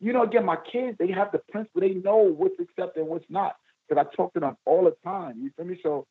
[0.00, 1.82] you know, again, my kids, they have the principle.
[1.82, 3.56] They know what's accepted and what's not.
[3.88, 5.40] Because I talk to them all the time.
[5.40, 5.78] You feel me?
[5.82, 6.06] So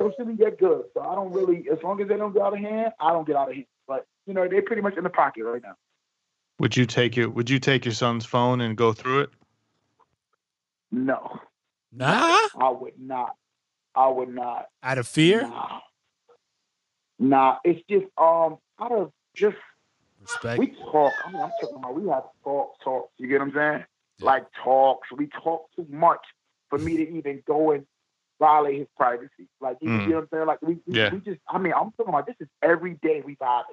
[0.00, 0.84] socially they're good.
[0.94, 3.26] So I don't really as long as they don't get out of hand, I don't
[3.26, 3.66] get out of hand.
[3.86, 5.74] But you know, they're pretty much in the pocket right now.
[6.58, 9.30] Would you take your Would you take your son's phone and go through it?
[10.92, 11.38] No.
[11.92, 13.34] Nah, I would not.
[13.94, 14.66] I would not.
[14.82, 15.80] out of fear, Nah.
[17.18, 17.56] Nah.
[17.64, 19.56] It's just um out of just
[20.20, 20.58] respect.
[20.58, 21.12] we talk.
[21.26, 23.10] I mean, I'm talking about we have talk, talk.
[23.18, 23.84] You get what I'm saying?
[24.18, 24.26] Yeah.
[24.26, 25.08] Like talks.
[25.16, 26.20] We talk too much
[26.70, 27.84] for me to even go and
[28.38, 29.48] violate his privacy.
[29.60, 30.02] Like you, Mm.
[30.02, 30.46] you know what I'm saying?
[30.46, 31.12] Like we, we, Yeah.
[31.12, 31.40] we just.
[31.48, 33.64] I mean, I'm talking about this is every day we vibe.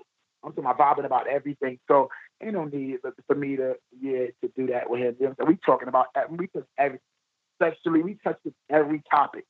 [0.44, 1.80] I'm talking about vibing about everything.
[1.88, 2.10] So
[2.42, 5.16] ain't no need for- me to yeah to do that with him.
[5.20, 5.48] You know what I'm saying?
[5.48, 7.00] We talking about we touch every
[7.62, 8.02] sexually.
[8.04, 9.46] We touch every topic.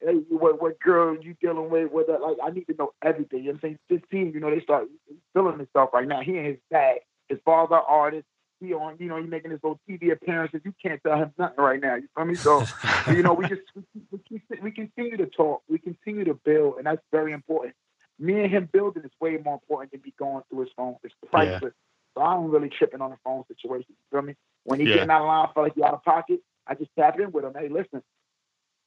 [0.00, 1.90] Hey, what what girl you dealing with?
[1.92, 3.40] What like I need to know everything.
[3.44, 4.00] You know what I'm saying?
[4.00, 4.88] 15, you know they start
[5.34, 6.20] feeling himself right now.
[6.22, 8.26] He and his dad, his father, artist.
[8.60, 10.60] He on, you know, he making his little TV appearances.
[10.64, 11.94] You can't tell him nothing right now.
[11.96, 12.34] You feel me?
[12.36, 12.66] So,
[13.08, 15.62] you know, we just we, we, we, we continue to talk.
[15.68, 17.74] We continue to build, and that's very important.
[18.18, 20.96] Me and him building is way more important than me going through his phone.
[21.02, 21.72] It's priceless.
[22.14, 23.86] So I don't really tripping on the phone situation.
[23.88, 24.34] You feel me?
[24.64, 24.94] When he Yeah.
[24.96, 26.40] getting out of line, I feel like he out of pocket.
[26.66, 27.54] I just tap in with him.
[27.58, 28.02] Hey, listen,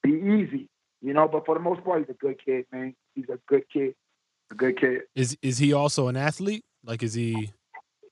[0.04, 0.70] be easy.
[1.02, 2.96] You know, but for the most part, he's a good kid, man.
[3.16, 3.96] He's a good kid.
[4.52, 5.02] A good kid.
[5.16, 6.64] Is is he also an athlete?
[6.86, 7.52] Like, is he?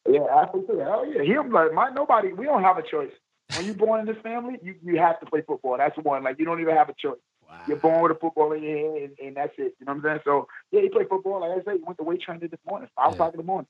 [0.10, 0.80] Yeah, too.
[0.80, 1.22] Hell yeah.
[1.24, 2.34] He don't like my nobody.
[2.34, 3.12] We don't have a choice.
[3.56, 5.78] When you're born in this family, you, you have to play football.
[5.78, 6.24] That's one.
[6.24, 7.20] Like you don't even have a choice.
[7.48, 7.60] Wow.
[7.68, 9.76] You're born with a football in your head, and, and that's it.
[9.80, 10.20] You know what I'm saying?
[10.24, 11.42] So yeah, he played football.
[11.42, 13.14] Like I said, he went to weight training this morning, five Yeah.
[13.14, 13.68] o'clock in the morning.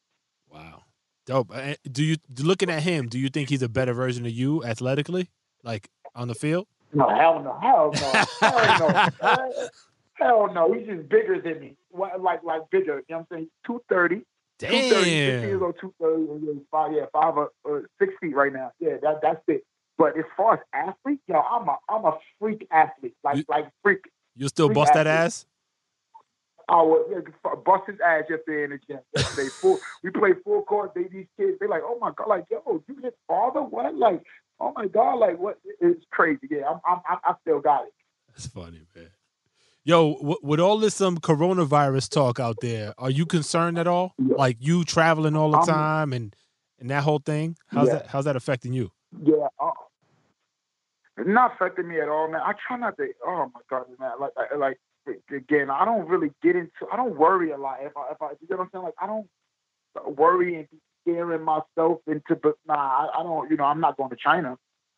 [0.52, 0.84] Wow.
[1.26, 1.52] Dope.
[1.92, 3.08] Do you looking at him?
[3.08, 5.30] Do you think he's a better version of you athletically,
[5.64, 6.68] like on the field?
[6.94, 9.70] No, hell no, hell no, hell no, hell,
[10.16, 10.74] hell no.
[10.74, 11.76] He's just bigger than me.
[11.94, 12.98] Like like bigger.
[13.08, 13.50] You know what I'm saying?
[13.66, 14.24] Two thirty.
[14.70, 15.12] Two thirty.
[15.12, 15.64] Six years Damn.
[15.64, 15.76] old.
[15.80, 16.62] Two thirty.
[16.72, 16.94] Five.
[16.94, 18.72] Yeah, five or uh, six feet right now.
[18.80, 19.64] Yeah, that that's it.
[19.98, 23.16] But as far as athlete, yo, I'm a I'm a freak athlete.
[23.24, 24.06] Like You- like freak.
[24.36, 25.46] You still Freak bust that ass?
[26.70, 29.00] I would yeah, bust his ass yesterday in the gym.
[29.14, 30.94] Yesterday, full, we played full court.
[30.96, 33.62] They these kids, they like, oh my god, like yo, you his father?
[33.62, 33.94] What?
[33.96, 34.24] Like,
[34.60, 35.60] oh my god, like what?
[35.82, 36.48] It's crazy.
[36.50, 37.94] Yeah, I'm, I'm, I'm I still got it.
[38.30, 39.10] That's funny, man.
[39.84, 44.14] Yo, w- with all this um coronavirus talk out there, are you concerned at all?
[44.20, 44.36] Yeah.
[44.38, 46.36] Like you traveling all the I'm- time and
[46.80, 47.58] and that whole thing?
[47.68, 47.96] How's Yeah.
[47.96, 48.92] that how's that affecting you?
[49.24, 49.48] Yeah.
[49.60, 49.72] Uh,
[51.18, 52.42] it's not affecting me at all, man.
[52.44, 53.08] I try not to.
[53.26, 54.12] Oh my god, man.
[54.20, 54.80] Like, I- like
[55.32, 56.72] again, I don't really get into.
[56.94, 57.78] I don't worry a lot.
[57.82, 58.84] If I, if I, you know what I'm saying?
[58.86, 59.28] Like, I don't
[60.18, 62.36] worry and be scaring myself into.
[62.42, 63.50] But nah, I, I don't.
[63.50, 64.58] You know, I'm not going to China.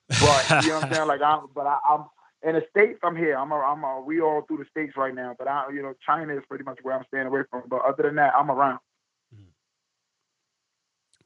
[0.10, 1.08] But you know what I'm saying?
[1.14, 1.48] Like, I'm.
[1.56, 2.04] But I, I'm
[2.44, 3.00] in the states.
[3.04, 3.38] I'm here.
[3.38, 3.52] I'm.
[3.52, 3.84] A, I'm.
[3.84, 5.36] A, we all through the states right now.
[5.38, 7.64] But I, you know, China is pretty much where I'm staying away from.
[7.68, 8.80] But other than that, I'm around.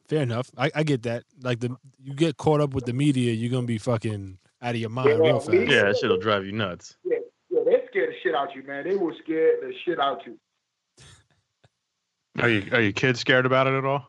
[0.08, 0.50] Fair enough.
[0.56, 1.24] I, I get that.
[1.42, 4.80] Like the you get caught up with the media, you're gonna be fucking out of
[4.80, 5.52] your mind Yeah, real fast.
[5.52, 6.96] Yeah, that shit'll drive you nuts.
[7.04, 7.18] Yeah,
[7.50, 7.60] yeah.
[7.64, 8.84] They scared the shit out you, man.
[8.84, 10.38] They will scare the shit out you.
[12.40, 14.06] Are you are your kids scared about it at all?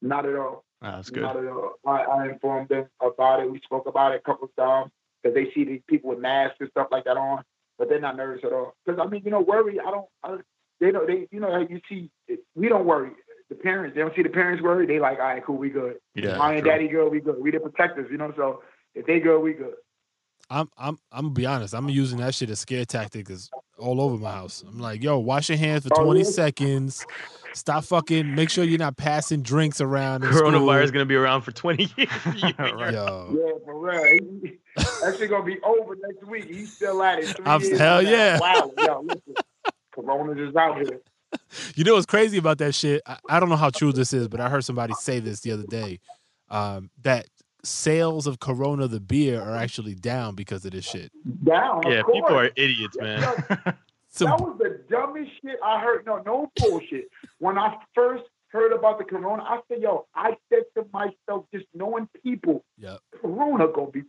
[0.00, 0.64] Not at all.
[0.80, 1.24] Ah, that's good.
[1.24, 1.74] Not at all.
[1.86, 3.50] I, I informed them about it.
[3.50, 4.90] We spoke about it a couple of times
[5.26, 7.42] because they see these people with masks and stuff like that on,
[7.78, 8.74] but they're not nervous at all.
[8.84, 9.78] Because I mean, you know, worry.
[9.80, 10.06] I don't.
[10.22, 10.36] I,
[10.80, 11.26] they know they.
[11.30, 12.10] You know, how you see.
[12.54, 13.10] We don't worry.
[13.48, 13.94] The parents.
[13.94, 14.86] They don't see the parents worry.
[14.86, 15.96] They like, all right, cool, we good.
[16.14, 17.36] Yeah, Mommy and daddy good, we good.
[17.40, 18.32] We the protectors, you know.
[18.36, 18.62] So
[18.94, 19.74] if they good, we good.
[20.50, 21.74] I'm I'm I'm gonna be honest.
[21.74, 24.62] I'm using that shit as scare tactics all over my house.
[24.66, 26.32] I'm like, yo, wash your hands for Oh, 20 really?
[26.32, 27.04] secon's.
[27.52, 28.34] Stop fucking.
[28.34, 30.22] Make sure you're not passing drinks around.
[30.24, 30.30] in.
[30.30, 32.08] Coronavirus is gonna be around for 20 years.
[32.58, 32.92] Right.
[32.94, 34.40] Yo, Yeah, for real.
[34.76, 36.44] He- that shit gonna be over next week.
[36.46, 37.28] He's still at it.
[37.28, 38.10] Three I'm- years hell from now.
[38.10, 38.38] yeah.
[38.40, 38.72] Wow.
[38.78, 39.34] Yo, listen.
[39.92, 41.00] Corona's is out here.
[41.74, 43.02] you know what's crazy about that shit?
[43.06, 45.52] I, I don't know how true this is, but I heard somebody say this the
[45.52, 46.00] other day.
[46.50, 47.26] Um, that
[47.64, 51.10] sales of Corona the beer are actually down because of this shit.
[51.44, 51.84] Down.
[51.84, 53.22] of yeah, people are idiots, man.
[53.22, 53.56] Yo,
[54.08, 56.06] Some, that was the dumbest shit I heard.
[56.06, 57.08] No, no bullshit.
[57.38, 58.24] When I first
[58.56, 62.98] heard about the corona, I said, yo, I said to myself, just knowing people, Yep.
[63.20, 64.02] corona gonna be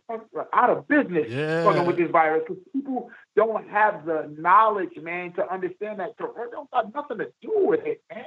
[0.52, 5.32] out of business yeah, fucking with this virus because people don't have the knowledge, man,
[5.34, 8.24] to understand that corona don't got nothing to do with it, man.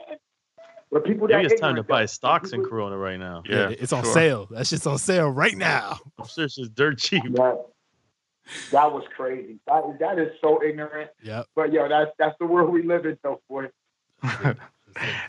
[0.91, 2.05] But people Maybe that it's time to buy though.
[2.07, 3.43] stocks in Corona right now.
[3.49, 4.13] yeah, Yeah, it's on sure.
[4.13, 4.47] sale.
[4.51, 5.97] That shit's on sale right now.
[6.19, 7.23] I'm sure it's just dirt cheap.
[7.29, 7.55] Yeah.
[8.71, 9.59] That was crazy.
[9.67, 11.09] That, that is so ignorant.
[11.23, 11.43] Yeah.
[11.55, 13.67] But yo, that's that's the world we live in, though, boy.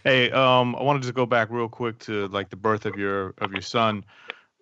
[0.04, 3.34] hey, um, I wanted to go back real quick to like the birth of your
[3.38, 4.04] of your son.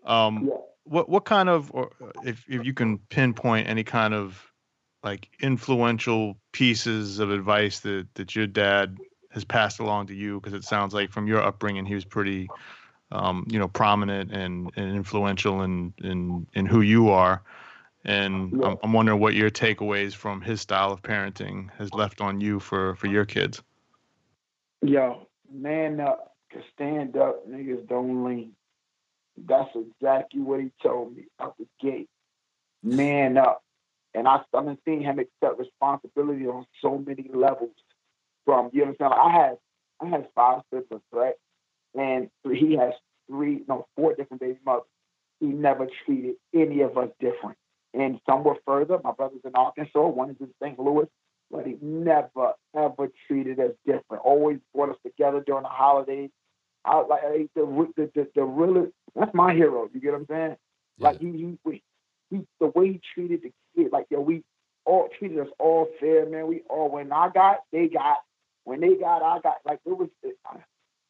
[0.05, 0.57] Um, Yeah.
[0.85, 1.91] what what kind of, or
[2.25, 4.43] if if you can pinpoint any kind of
[5.03, 8.99] like influential pieces of advice that that your dad
[9.31, 12.51] has passed along to you, because it sounds like from your upbringing he was pretty,
[13.13, 17.43] um, you know, prominent and, and influential in in in who you are.
[18.05, 18.69] And Yeah.
[18.69, 22.59] I'm, I'm wondering what your takeaways from his style of parenting has left on you
[22.59, 23.63] for for your kids.
[24.83, 28.53] Yo, man up, to stand up, niggas don't lean.
[29.37, 32.09] That's exactly what he told me out the gate.
[32.83, 33.63] Man up.
[34.15, 37.75] And I, I've seeing him accept responsibility on so many levels.
[38.45, 39.13] From, you I'm?
[39.13, 39.59] I had,
[40.01, 41.35] I had five siblings, right?
[41.95, 42.95] And he has
[43.29, 44.85] three, no, four different baby mothers.
[45.41, 47.57] He never treated any of us different.
[47.93, 48.99] And some were further.
[49.05, 50.79] My brother's in Arkansas, one is in St.
[50.79, 51.07] Louis
[51.51, 54.25] but he never ever treated us different.
[54.25, 56.31] Always brought us together during the holidays.
[56.85, 57.23] I like
[57.55, 59.89] the the the, the really that's my hero.
[59.93, 60.57] You get what I'm saying?
[61.01, 61.83] Like he he, we-
[62.31, 64.43] he the way he treated the kid, like yo, we
[64.87, 66.47] all treated us all fair, man.
[66.47, 68.19] We all when I got, they got.
[68.65, 69.57] When they got, I got.
[69.65, 70.09] Like it was.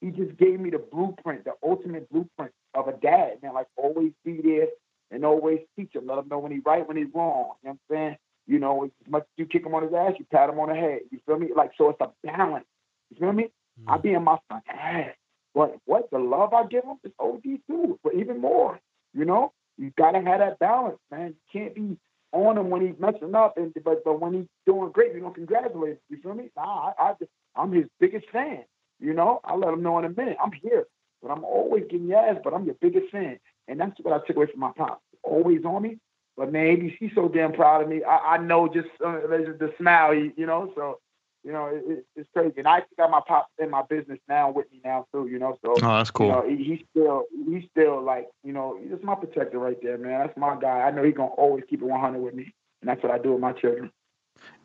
[0.00, 3.54] he just gave me the blueprint, the ultimate blueprint of a dad, man.
[3.54, 4.68] Like always be there
[5.10, 6.06] and always teach him.
[6.06, 7.52] Let him know when he's right, when he's wrong.
[7.62, 8.16] You know what I'm saying?
[8.50, 10.70] You know, as much as you kick him on his ass, you pat him on
[10.70, 11.02] the head.
[11.12, 11.50] You feel me?
[11.54, 12.66] Like, so it's a balance.
[13.10, 13.46] You feel me?
[13.86, 14.02] I Mm.
[14.02, 15.14] be in my son's ass.
[15.54, 18.80] But what the love I give him is OD too, but even more.
[19.14, 21.28] You know, you gotta have that balance, man.
[21.28, 21.96] You can't be
[22.32, 25.34] on him when he's messing up, and but but when he's doing great, you don't
[25.34, 25.98] congratulate him.
[26.08, 26.50] You feel me?
[26.56, 28.64] Nah, I, I just, I'm his biggest fan.
[28.98, 30.38] You know, I'll let him know in a minute.
[30.42, 30.86] I'm here,
[31.22, 32.38] but I'm always getting your ass.
[32.42, 35.02] But I'm your biggest fan, and that's what I took away from my pops.
[35.22, 35.98] Always on me,
[36.36, 38.02] but man, he's, he's so damn proud of me.
[38.04, 40.72] I, I know just uh, the smile, you know.
[40.74, 40.98] So,
[41.44, 42.54] you know, it, it, it's crazy.
[42.58, 45.26] And I actually got my pop in my business now with me now too.
[45.26, 46.26] You know, so Oh, that's cool.
[46.26, 49.98] you know, he, he's still he's still like you know he's my protector right there,
[49.98, 50.20] man.
[50.20, 50.80] That's my guy.
[50.80, 53.32] I know he's gonna always keep it 100 with me, and that's what I do
[53.32, 53.90] with my children.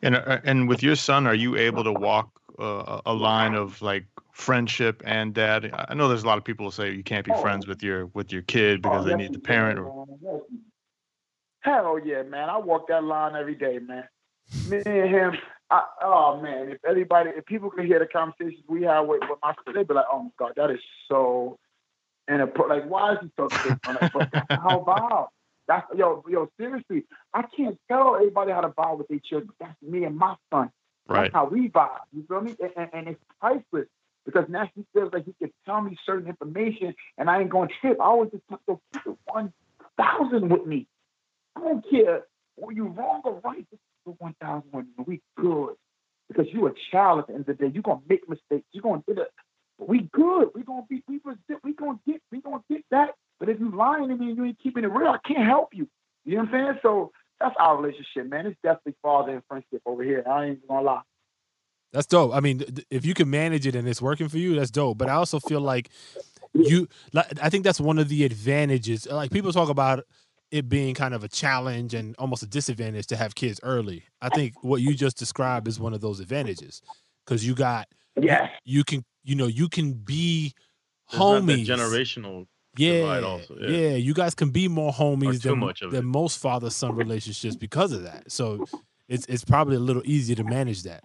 [0.02, 3.80] And uh, and with your son, are you able to walk uh, a line of
[3.82, 5.70] like friendship and dad?
[5.88, 7.40] I know there's a lot of people who say you can't be Oh.
[7.40, 9.78] friends with your with your kid because Oh, they need the parent.
[9.78, 10.06] Or.
[11.66, 12.48] Hell yeah, man!
[12.48, 14.04] I walk that line every day, man.
[14.70, 15.32] Me and him.
[15.70, 19.40] I, oh man, if anybody, if people could hear the conversations we have with, with
[19.42, 21.58] my son, they'd be like, "Oh my god, that is so
[22.28, 23.78] And a, pro- like, why is he so sick?
[23.86, 24.12] I'm like,
[24.56, 25.28] how vibe.
[25.68, 27.04] That's yo, yo, seriously.
[27.34, 29.50] I can't tell everybody how to vibe with their children.
[29.60, 30.70] That's me and my son.
[31.08, 31.24] Right.
[31.24, 31.98] That's how we vibe.
[32.12, 32.56] You feel me?
[32.60, 33.88] And, and, and it's priceless
[34.24, 37.68] because now he feels like he can tell me certain information and I ain't going
[37.68, 38.00] to trip.
[38.00, 39.52] I always just talk to keep one
[39.96, 40.86] thousand with me.
[41.56, 42.22] I don't care
[42.56, 43.66] were you wrong or right.
[43.70, 45.04] This is one thousand with me.
[45.06, 45.74] We good
[46.28, 47.72] because you a child at the end of the day.
[47.72, 48.66] You're gonna make mistakes.
[48.72, 49.30] You're gonna get it.
[49.78, 50.48] But we good.
[50.54, 51.02] We gonna be.
[51.08, 51.62] We resist.
[51.62, 52.22] We gonna get.
[52.32, 53.10] We gonna get that.
[53.38, 55.70] But if you lying to me and you ain't keeping it real, I can't help
[55.74, 55.88] you.
[56.24, 56.78] You know what I'm saying?
[56.82, 58.46] So that's our relationship, man.
[58.46, 60.24] It's definitely father and friendship over here.
[60.26, 61.02] I ain't gonna lie.
[61.92, 62.34] That's dope.
[62.34, 64.98] I mean, if you can manage it and it's working for you, that's dope.
[64.98, 65.90] But I also feel like
[66.52, 69.06] you, I think that's one of the advantages.
[69.06, 70.04] Like people talk about
[70.50, 74.04] it being kind of a challenge and almost a disadvantage to have kids early.
[74.22, 76.82] I think what you just described is one of those advantages
[77.24, 77.88] because you got,
[78.20, 78.50] Yes.
[78.64, 80.54] you can, you know, you can be
[81.10, 81.66] There's not that homies.
[81.66, 82.46] generational.
[82.78, 83.96] yeah, divide also, yeah, yeah.
[83.96, 86.02] You guys can be more homies than, much than it.
[86.04, 88.30] most father son relationships because of that.
[88.30, 88.64] So
[89.08, 91.02] it's it's probably a little easier to manage that.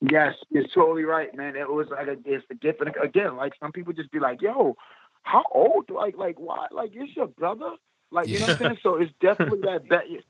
[0.00, 1.54] Yes, you're totally right, man.
[1.54, 3.36] It was like a, it's a different again.
[3.36, 4.74] Like some people just be like, "Yo,
[5.22, 5.88] how old?
[5.90, 6.66] Like, like why?
[6.72, 7.70] Like it's your brother?
[8.12, 9.82] Like you know what I'm saying?" So it's definitely that.
[9.90, 10.26] that it's,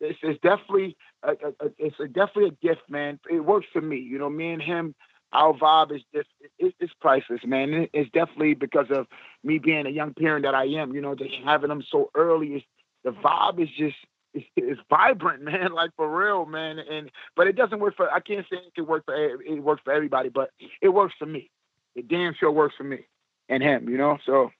[0.00, 3.18] it's it's definitely a, a, a- it's a definitely a gift, man.
[3.30, 3.98] It works for me.
[3.98, 4.94] You know, me and him,
[5.32, 6.28] our vibe is just
[6.58, 7.88] it, it's priceless, man.
[7.92, 9.06] It's definitely because of
[9.44, 10.94] me being a young parent that I am.
[10.94, 12.62] You know, just having them so early is
[13.04, 13.96] the vibe is just
[14.34, 15.72] it's, it's vibrant, man.
[15.72, 16.78] Like for real, man.
[16.78, 18.10] And but it doesn't work for.
[18.10, 21.26] I can't say it can work for it works for everybody, but it works for
[21.26, 21.50] me.
[21.94, 23.00] It damn sure works for me
[23.48, 23.88] and him.
[23.88, 24.50] You know, so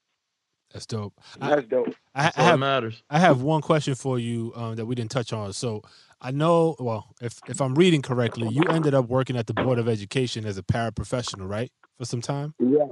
[0.72, 1.14] That's dope.
[1.40, 1.94] I, that's dope.
[2.14, 3.02] I, That's I all that have matters.
[3.10, 5.52] I have one question for you um, that we didn't touch on.
[5.52, 5.82] So
[6.20, 9.78] I know, well, if if I'm reading correctly, you ended up working at the Board
[9.78, 12.54] of Education as a paraprofessional, right, for some time.
[12.60, 12.88] Yes.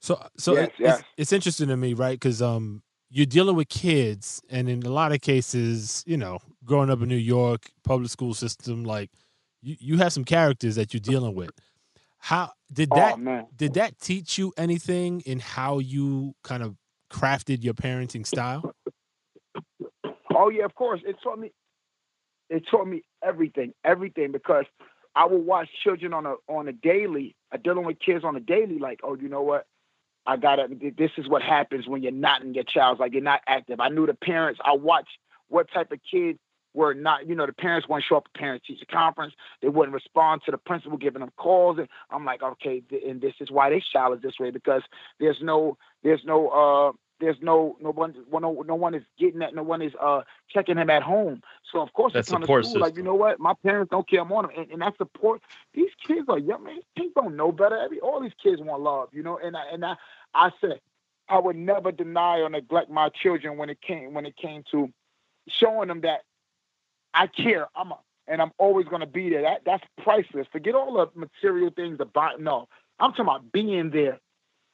[0.00, 0.98] So so Yes, it- yes.
[0.98, 2.18] It's, it's interesting to me, right?
[2.18, 6.90] Because um, you're dealing with kids, and in a lot of cases, you know, growing
[6.90, 9.10] up in New York, public school system, like
[9.62, 11.50] you you have some characters that you're dealing with.
[12.18, 16.74] How did that oh did that teach you anything in how you kind of
[17.14, 18.74] crafted your parenting style?
[20.34, 21.00] Oh yeah, of course.
[21.06, 21.52] It taught me.
[22.50, 24.64] It taught me everything, everything because
[25.14, 28.40] I would watch children on a on a daily, uh, dealing with kids on a
[28.40, 28.78] daily.
[28.78, 29.66] Like, oh, you know what?
[30.26, 30.68] I gotta.
[30.98, 33.78] This is what happens when you're not in your child's like you're not active.
[33.80, 34.60] I knew the parents.
[34.64, 36.38] I watched what type of kids
[36.74, 37.28] were not.
[37.28, 39.34] You know, the parents wouldn't show up at parent teacher conference.
[39.62, 43.20] They wouldn't respond to the principal giving them calls, and I'm like, okay, th- and
[43.20, 44.82] this is why this child is this way because
[45.20, 49.54] there's no, there's no, uh, there's no, no one, no, no one is getting that.
[49.54, 51.42] No one is uh checking him at home.
[51.72, 52.80] So of course, That it's on the support school.
[52.80, 54.20] Like you know what, my parents don't care.
[54.20, 55.42] I'm on them, and, and that support.
[55.74, 56.80] These kids are young man.
[56.96, 57.76] Kids don't know better.
[57.76, 59.38] Every all these kids want love, you know.
[59.42, 59.94] And I and I,
[60.34, 60.80] I said,
[61.28, 64.92] I would never deny or neglect my children when it came when it came to
[65.48, 66.20] showing them that
[67.12, 67.68] I care.
[67.76, 69.42] I'm a, and I'm always gonna be there.
[69.42, 70.46] That that's priceless.
[70.52, 72.40] Forget all the material things about.
[72.40, 74.20] No, I'm talking about being there.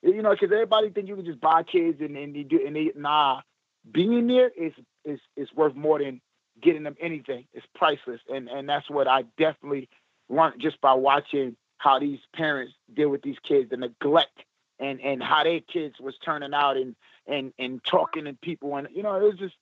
[0.03, 2.77] You know, because everybody think you can just buy kids and and you do and
[2.77, 3.43] they nah.
[3.91, 4.73] Being there is
[5.05, 6.21] is is worth more than
[6.61, 7.47] getting them anything.
[7.55, 9.89] It's priceless, and and that's what I definitely
[10.29, 14.45] learned just by watching how these parents deal with these kids, the neglect
[14.81, 18.89] and and how their kids was turning out and and and talking to people, and
[18.95, 19.55] you know, it was just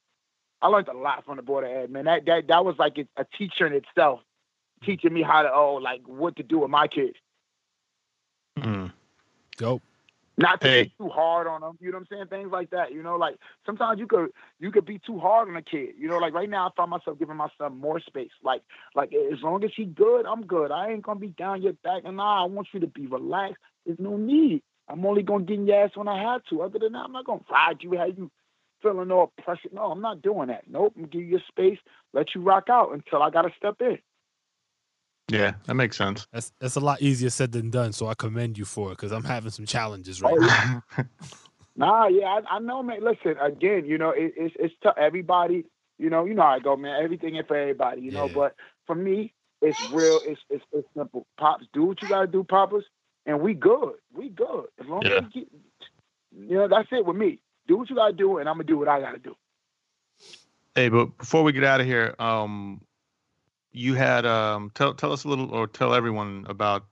[0.63, 2.05] I learned a lot from the board of ed, man.
[2.05, 4.21] That that that was like a, a teacher in itself,
[4.85, 7.17] teaching me how to oh like what to do with my kids.
[8.59, 8.93] Mm.
[9.57, 9.83] Dope.
[10.39, 10.85] Not to Hey.
[10.85, 12.29] be too hard on them, you know what I'm saying?
[12.29, 13.17] Things like that, you know.
[13.17, 16.19] Like sometimes you could you could be too hard on a kid, you know.
[16.19, 18.31] Like right now, I find myself giving my son more space.
[18.43, 18.63] Like
[18.95, 20.71] like as long as he good, I'm good.
[20.71, 23.59] I ain't gonna be down your back, and nah, I want you to be relaxed.
[23.85, 24.63] There's no need.
[24.89, 26.63] I'm only gonna get in your ass when I have to.
[26.63, 28.31] Other than that, I'm not gonna ride you, have you
[28.83, 29.71] feeling all pressure.
[29.73, 30.65] No, I'm not doing that.
[30.71, 30.95] Nope.
[30.97, 31.79] I'm gonna give you your space,
[32.15, 33.99] let you rock out until I gotta step in.
[35.31, 36.27] Yeah, that makes sense.
[36.33, 37.93] That's that's a lot easier said than done.
[37.93, 40.85] So I commend you for it because I'm having some challenges right Oh, now.
[41.77, 43.01] Nah, yeah, I, I know, man.
[43.03, 45.65] Listen, again, you know, it, it's it's to everybody.
[45.99, 47.03] You know, you know how I go, man.
[47.03, 48.29] Everything is for everybody, you know.
[48.29, 48.55] But
[48.87, 50.21] for me, it's real.
[50.25, 51.27] It's it's it's simple.
[51.39, 52.85] Pops, do what you gotta do, Poppers,
[53.27, 53.95] and we good.
[54.15, 54.67] We good.
[54.81, 55.19] As long Yeah.
[55.19, 55.49] as we get,
[56.33, 57.41] you know, that's it with me.
[57.69, 59.35] Do what you gotta do, and I'm gonna do what I gotta do.
[60.75, 62.81] Hey, but before we get out of here, um,
[63.73, 66.85] you had um, tell tell us a little, or tell everyone about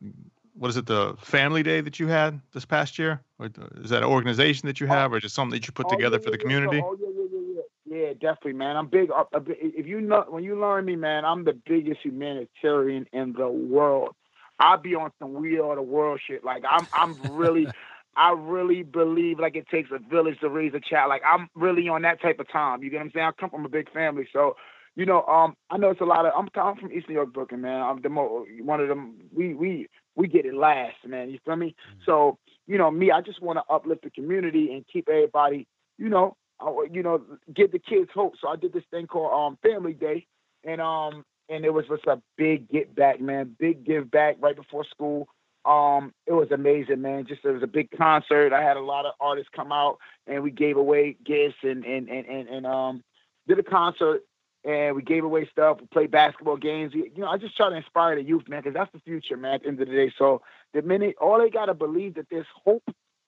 [0.54, 3.20] what is it, the family day that you had this past year?
[3.38, 3.46] Or
[3.82, 6.18] is that an organization that you have, or just something that you put Oh, together
[6.18, 6.78] yeah, for the community?
[6.80, 7.62] Oh yeah, yeah, yeah, yeah.
[7.88, 8.76] Yeah, definitely, man.
[8.76, 9.08] I'm big.
[9.10, 13.48] bi- If you know, when you learn me, man, I'm the biggest humanitarian in the
[13.48, 14.14] world.
[14.58, 16.44] i'll be on some we are the world shit.
[16.44, 17.70] Like I'm, I'm really,
[18.16, 21.10] I really believe like it takes a village to raise a child.
[21.10, 22.82] Like I'm really on that type of time.
[22.82, 23.26] You get what I'm saying?
[23.26, 24.56] I come from a big family, so
[24.96, 26.32] you know, um, I know it's a lot of.
[26.36, 27.82] I'm, I'm from East New York, Brooklyn, man.
[27.82, 29.16] I'm the mo- one of them.
[29.32, 31.30] We we we get it last, man.
[31.30, 31.68] You feel me?
[31.68, 32.00] Mm-hmm.
[32.06, 35.68] So you know, me, I just want to uplift the community and keep everybody,
[35.98, 37.22] you know, I, you know,
[37.54, 38.34] give the kids hope.
[38.40, 40.26] So I did this thing called um Family Day,
[40.64, 43.54] and um and it was just a big get back, man.
[43.58, 45.28] Big give back right before school.
[45.66, 47.26] Um, it was amazing, man.
[47.26, 48.52] Just it was a big concert.
[48.54, 52.08] I had a lot of artists come out, and we gave away gifts and and
[52.08, 53.04] and and, and um
[53.46, 54.22] did a concert
[54.66, 55.78] and we gave away stuff.
[55.80, 56.92] We played basketball games.
[56.92, 59.54] You know, I just try to inspire the youth, man, because that's the future, man.
[59.54, 60.42] At the end of the day, so
[60.74, 62.82] the minute all they gotta believe that there's hope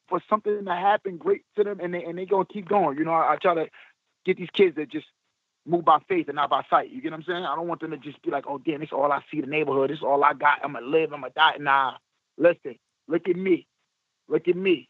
[0.09, 2.99] for something to happen great to them, and they and they gonna keep going.
[2.99, 3.69] You know, I, I try to
[4.27, 5.07] get these kids that just
[5.65, 6.91] move by faith and not by sight.
[6.91, 7.45] You get what I'm saying?
[7.45, 9.41] I don't want them to just be like, oh damn, this is all I see
[9.41, 9.91] the neighborhood.
[9.91, 10.59] This is all I got.
[10.65, 11.13] I'm gonna live.
[11.13, 11.57] I'm gonna die.
[11.61, 11.95] Nah,
[12.37, 12.77] listen,
[13.07, 13.67] look at me,
[14.29, 14.89] look at me.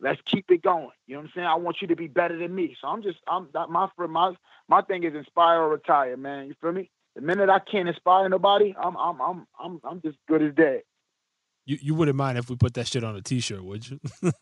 [0.00, 0.90] Let's keep it going.
[1.06, 1.46] You know what I'm saying?
[1.46, 2.76] I want you to be better than me.
[2.80, 4.34] So I'm just, I'm that my my
[4.68, 6.46] my thing is inspire or retire, man.
[6.46, 6.90] You feel me?
[7.16, 10.82] The minute I can't inspire nobody, I'm I'm I'm I'm I'm just good as dead.
[11.66, 14.00] You you wouldn't mind if we put that shit on a T-shirt, would you?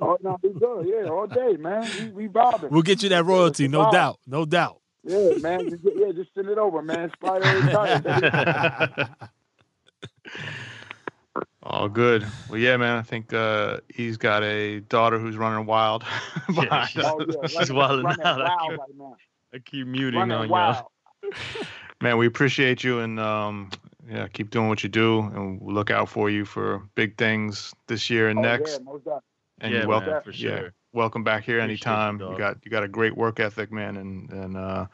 [0.00, 0.88] Oh no, we good.
[0.88, 1.90] Yeah, all day, man.
[1.96, 2.70] We we vibing.
[2.70, 4.80] we'll get you that royalty, no doubt, no doubt.
[5.04, 5.70] Yeah, man.
[5.70, 7.04] Just, yeah, just send it over, man.
[7.04, 8.00] Inspire or retire.
[8.00, 8.28] baby.
[11.72, 12.26] All good.
[12.50, 12.98] Well, yeah, man.
[12.98, 16.04] I think uh, he's got a daughter who's running wild.
[16.54, 17.12] behind she's- us.
[17.18, 17.46] Oh, yeah.
[17.48, 18.40] She's running- wilding running out.
[18.42, 19.16] I wild can't- right now.
[19.54, 20.84] I keep muting Running on wild.
[21.22, 21.32] y'all.
[22.02, 23.70] Man, we appreciate you and um,
[24.10, 27.72] yeah, keep doing what you do, and we'll look out for you for big things
[27.86, 28.72] this year and Oh, next.
[28.72, 29.06] Yeah, most.
[29.60, 30.10] And yeah, you're welcome.
[30.12, 32.14] man, for yeah, welcome back here Appreciate anytime.
[32.18, 32.38] You, dog.
[32.38, 34.86] got you got a great work ethic, man, and and uh,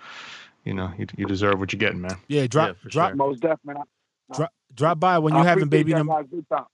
[0.64, 2.16] you know you, you deserve what you're getting, man.
[2.28, 3.16] Yeah, drop Yeah, drop sure.
[3.16, 3.82] Most definitely.
[4.34, 6.12] drop drop by when you I having baby number.
[6.14, 6.26] guys.
[6.30, 6.64] Big time.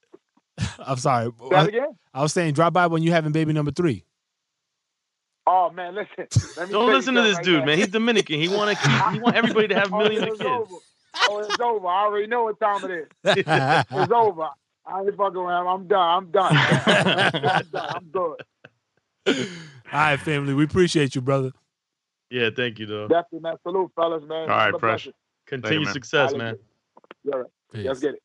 [0.78, 1.88] I'm sorry, Say that again?
[2.12, 4.04] I was saying drop by when you having baby number three.
[5.46, 6.26] Oh man, listen.
[6.56, 7.78] Let me Don't listen to this something dude, right man.
[7.78, 8.40] He's Dominican.
[8.40, 9.12] He want to keep.
[9.12, 10.42] He want everybody to have Oh, millions of kids.
[10.42, 10.74] over.
[11.26, 11.86] Oh, it's over.
[11.86, 13.08] I already know what time it is.
[13.90, 14.48] It's over.
[14.86, 15.66] I ain't fucking around.
[15.66, 16.00] I'm done.
[16.00, 16.56] I'm done.
[16.56, 17.88] I'm done.
[17.94, 19.48] I'm good.
[19.92, 20.54] All right, family.
[20.54, 21.52] We appreciate you, brother.
[22.30, 23.08] Yeah, thank you, though.
[23.08, 23.56] Definitely, man.
[23.62, 24.42] Salute, fellas, man.
[24.42, 25.04] All right, God Fresh.
[25.04, 25.12] bless you.
[25.46, 25.92] Continued man.
[25.94, 26.40] success, man.
[26.46, 26.56] right.
[27.24, 27.46] Yeah, right.
[27.74, 27.86] Peace.
[27.86, 28.22] Let's get it.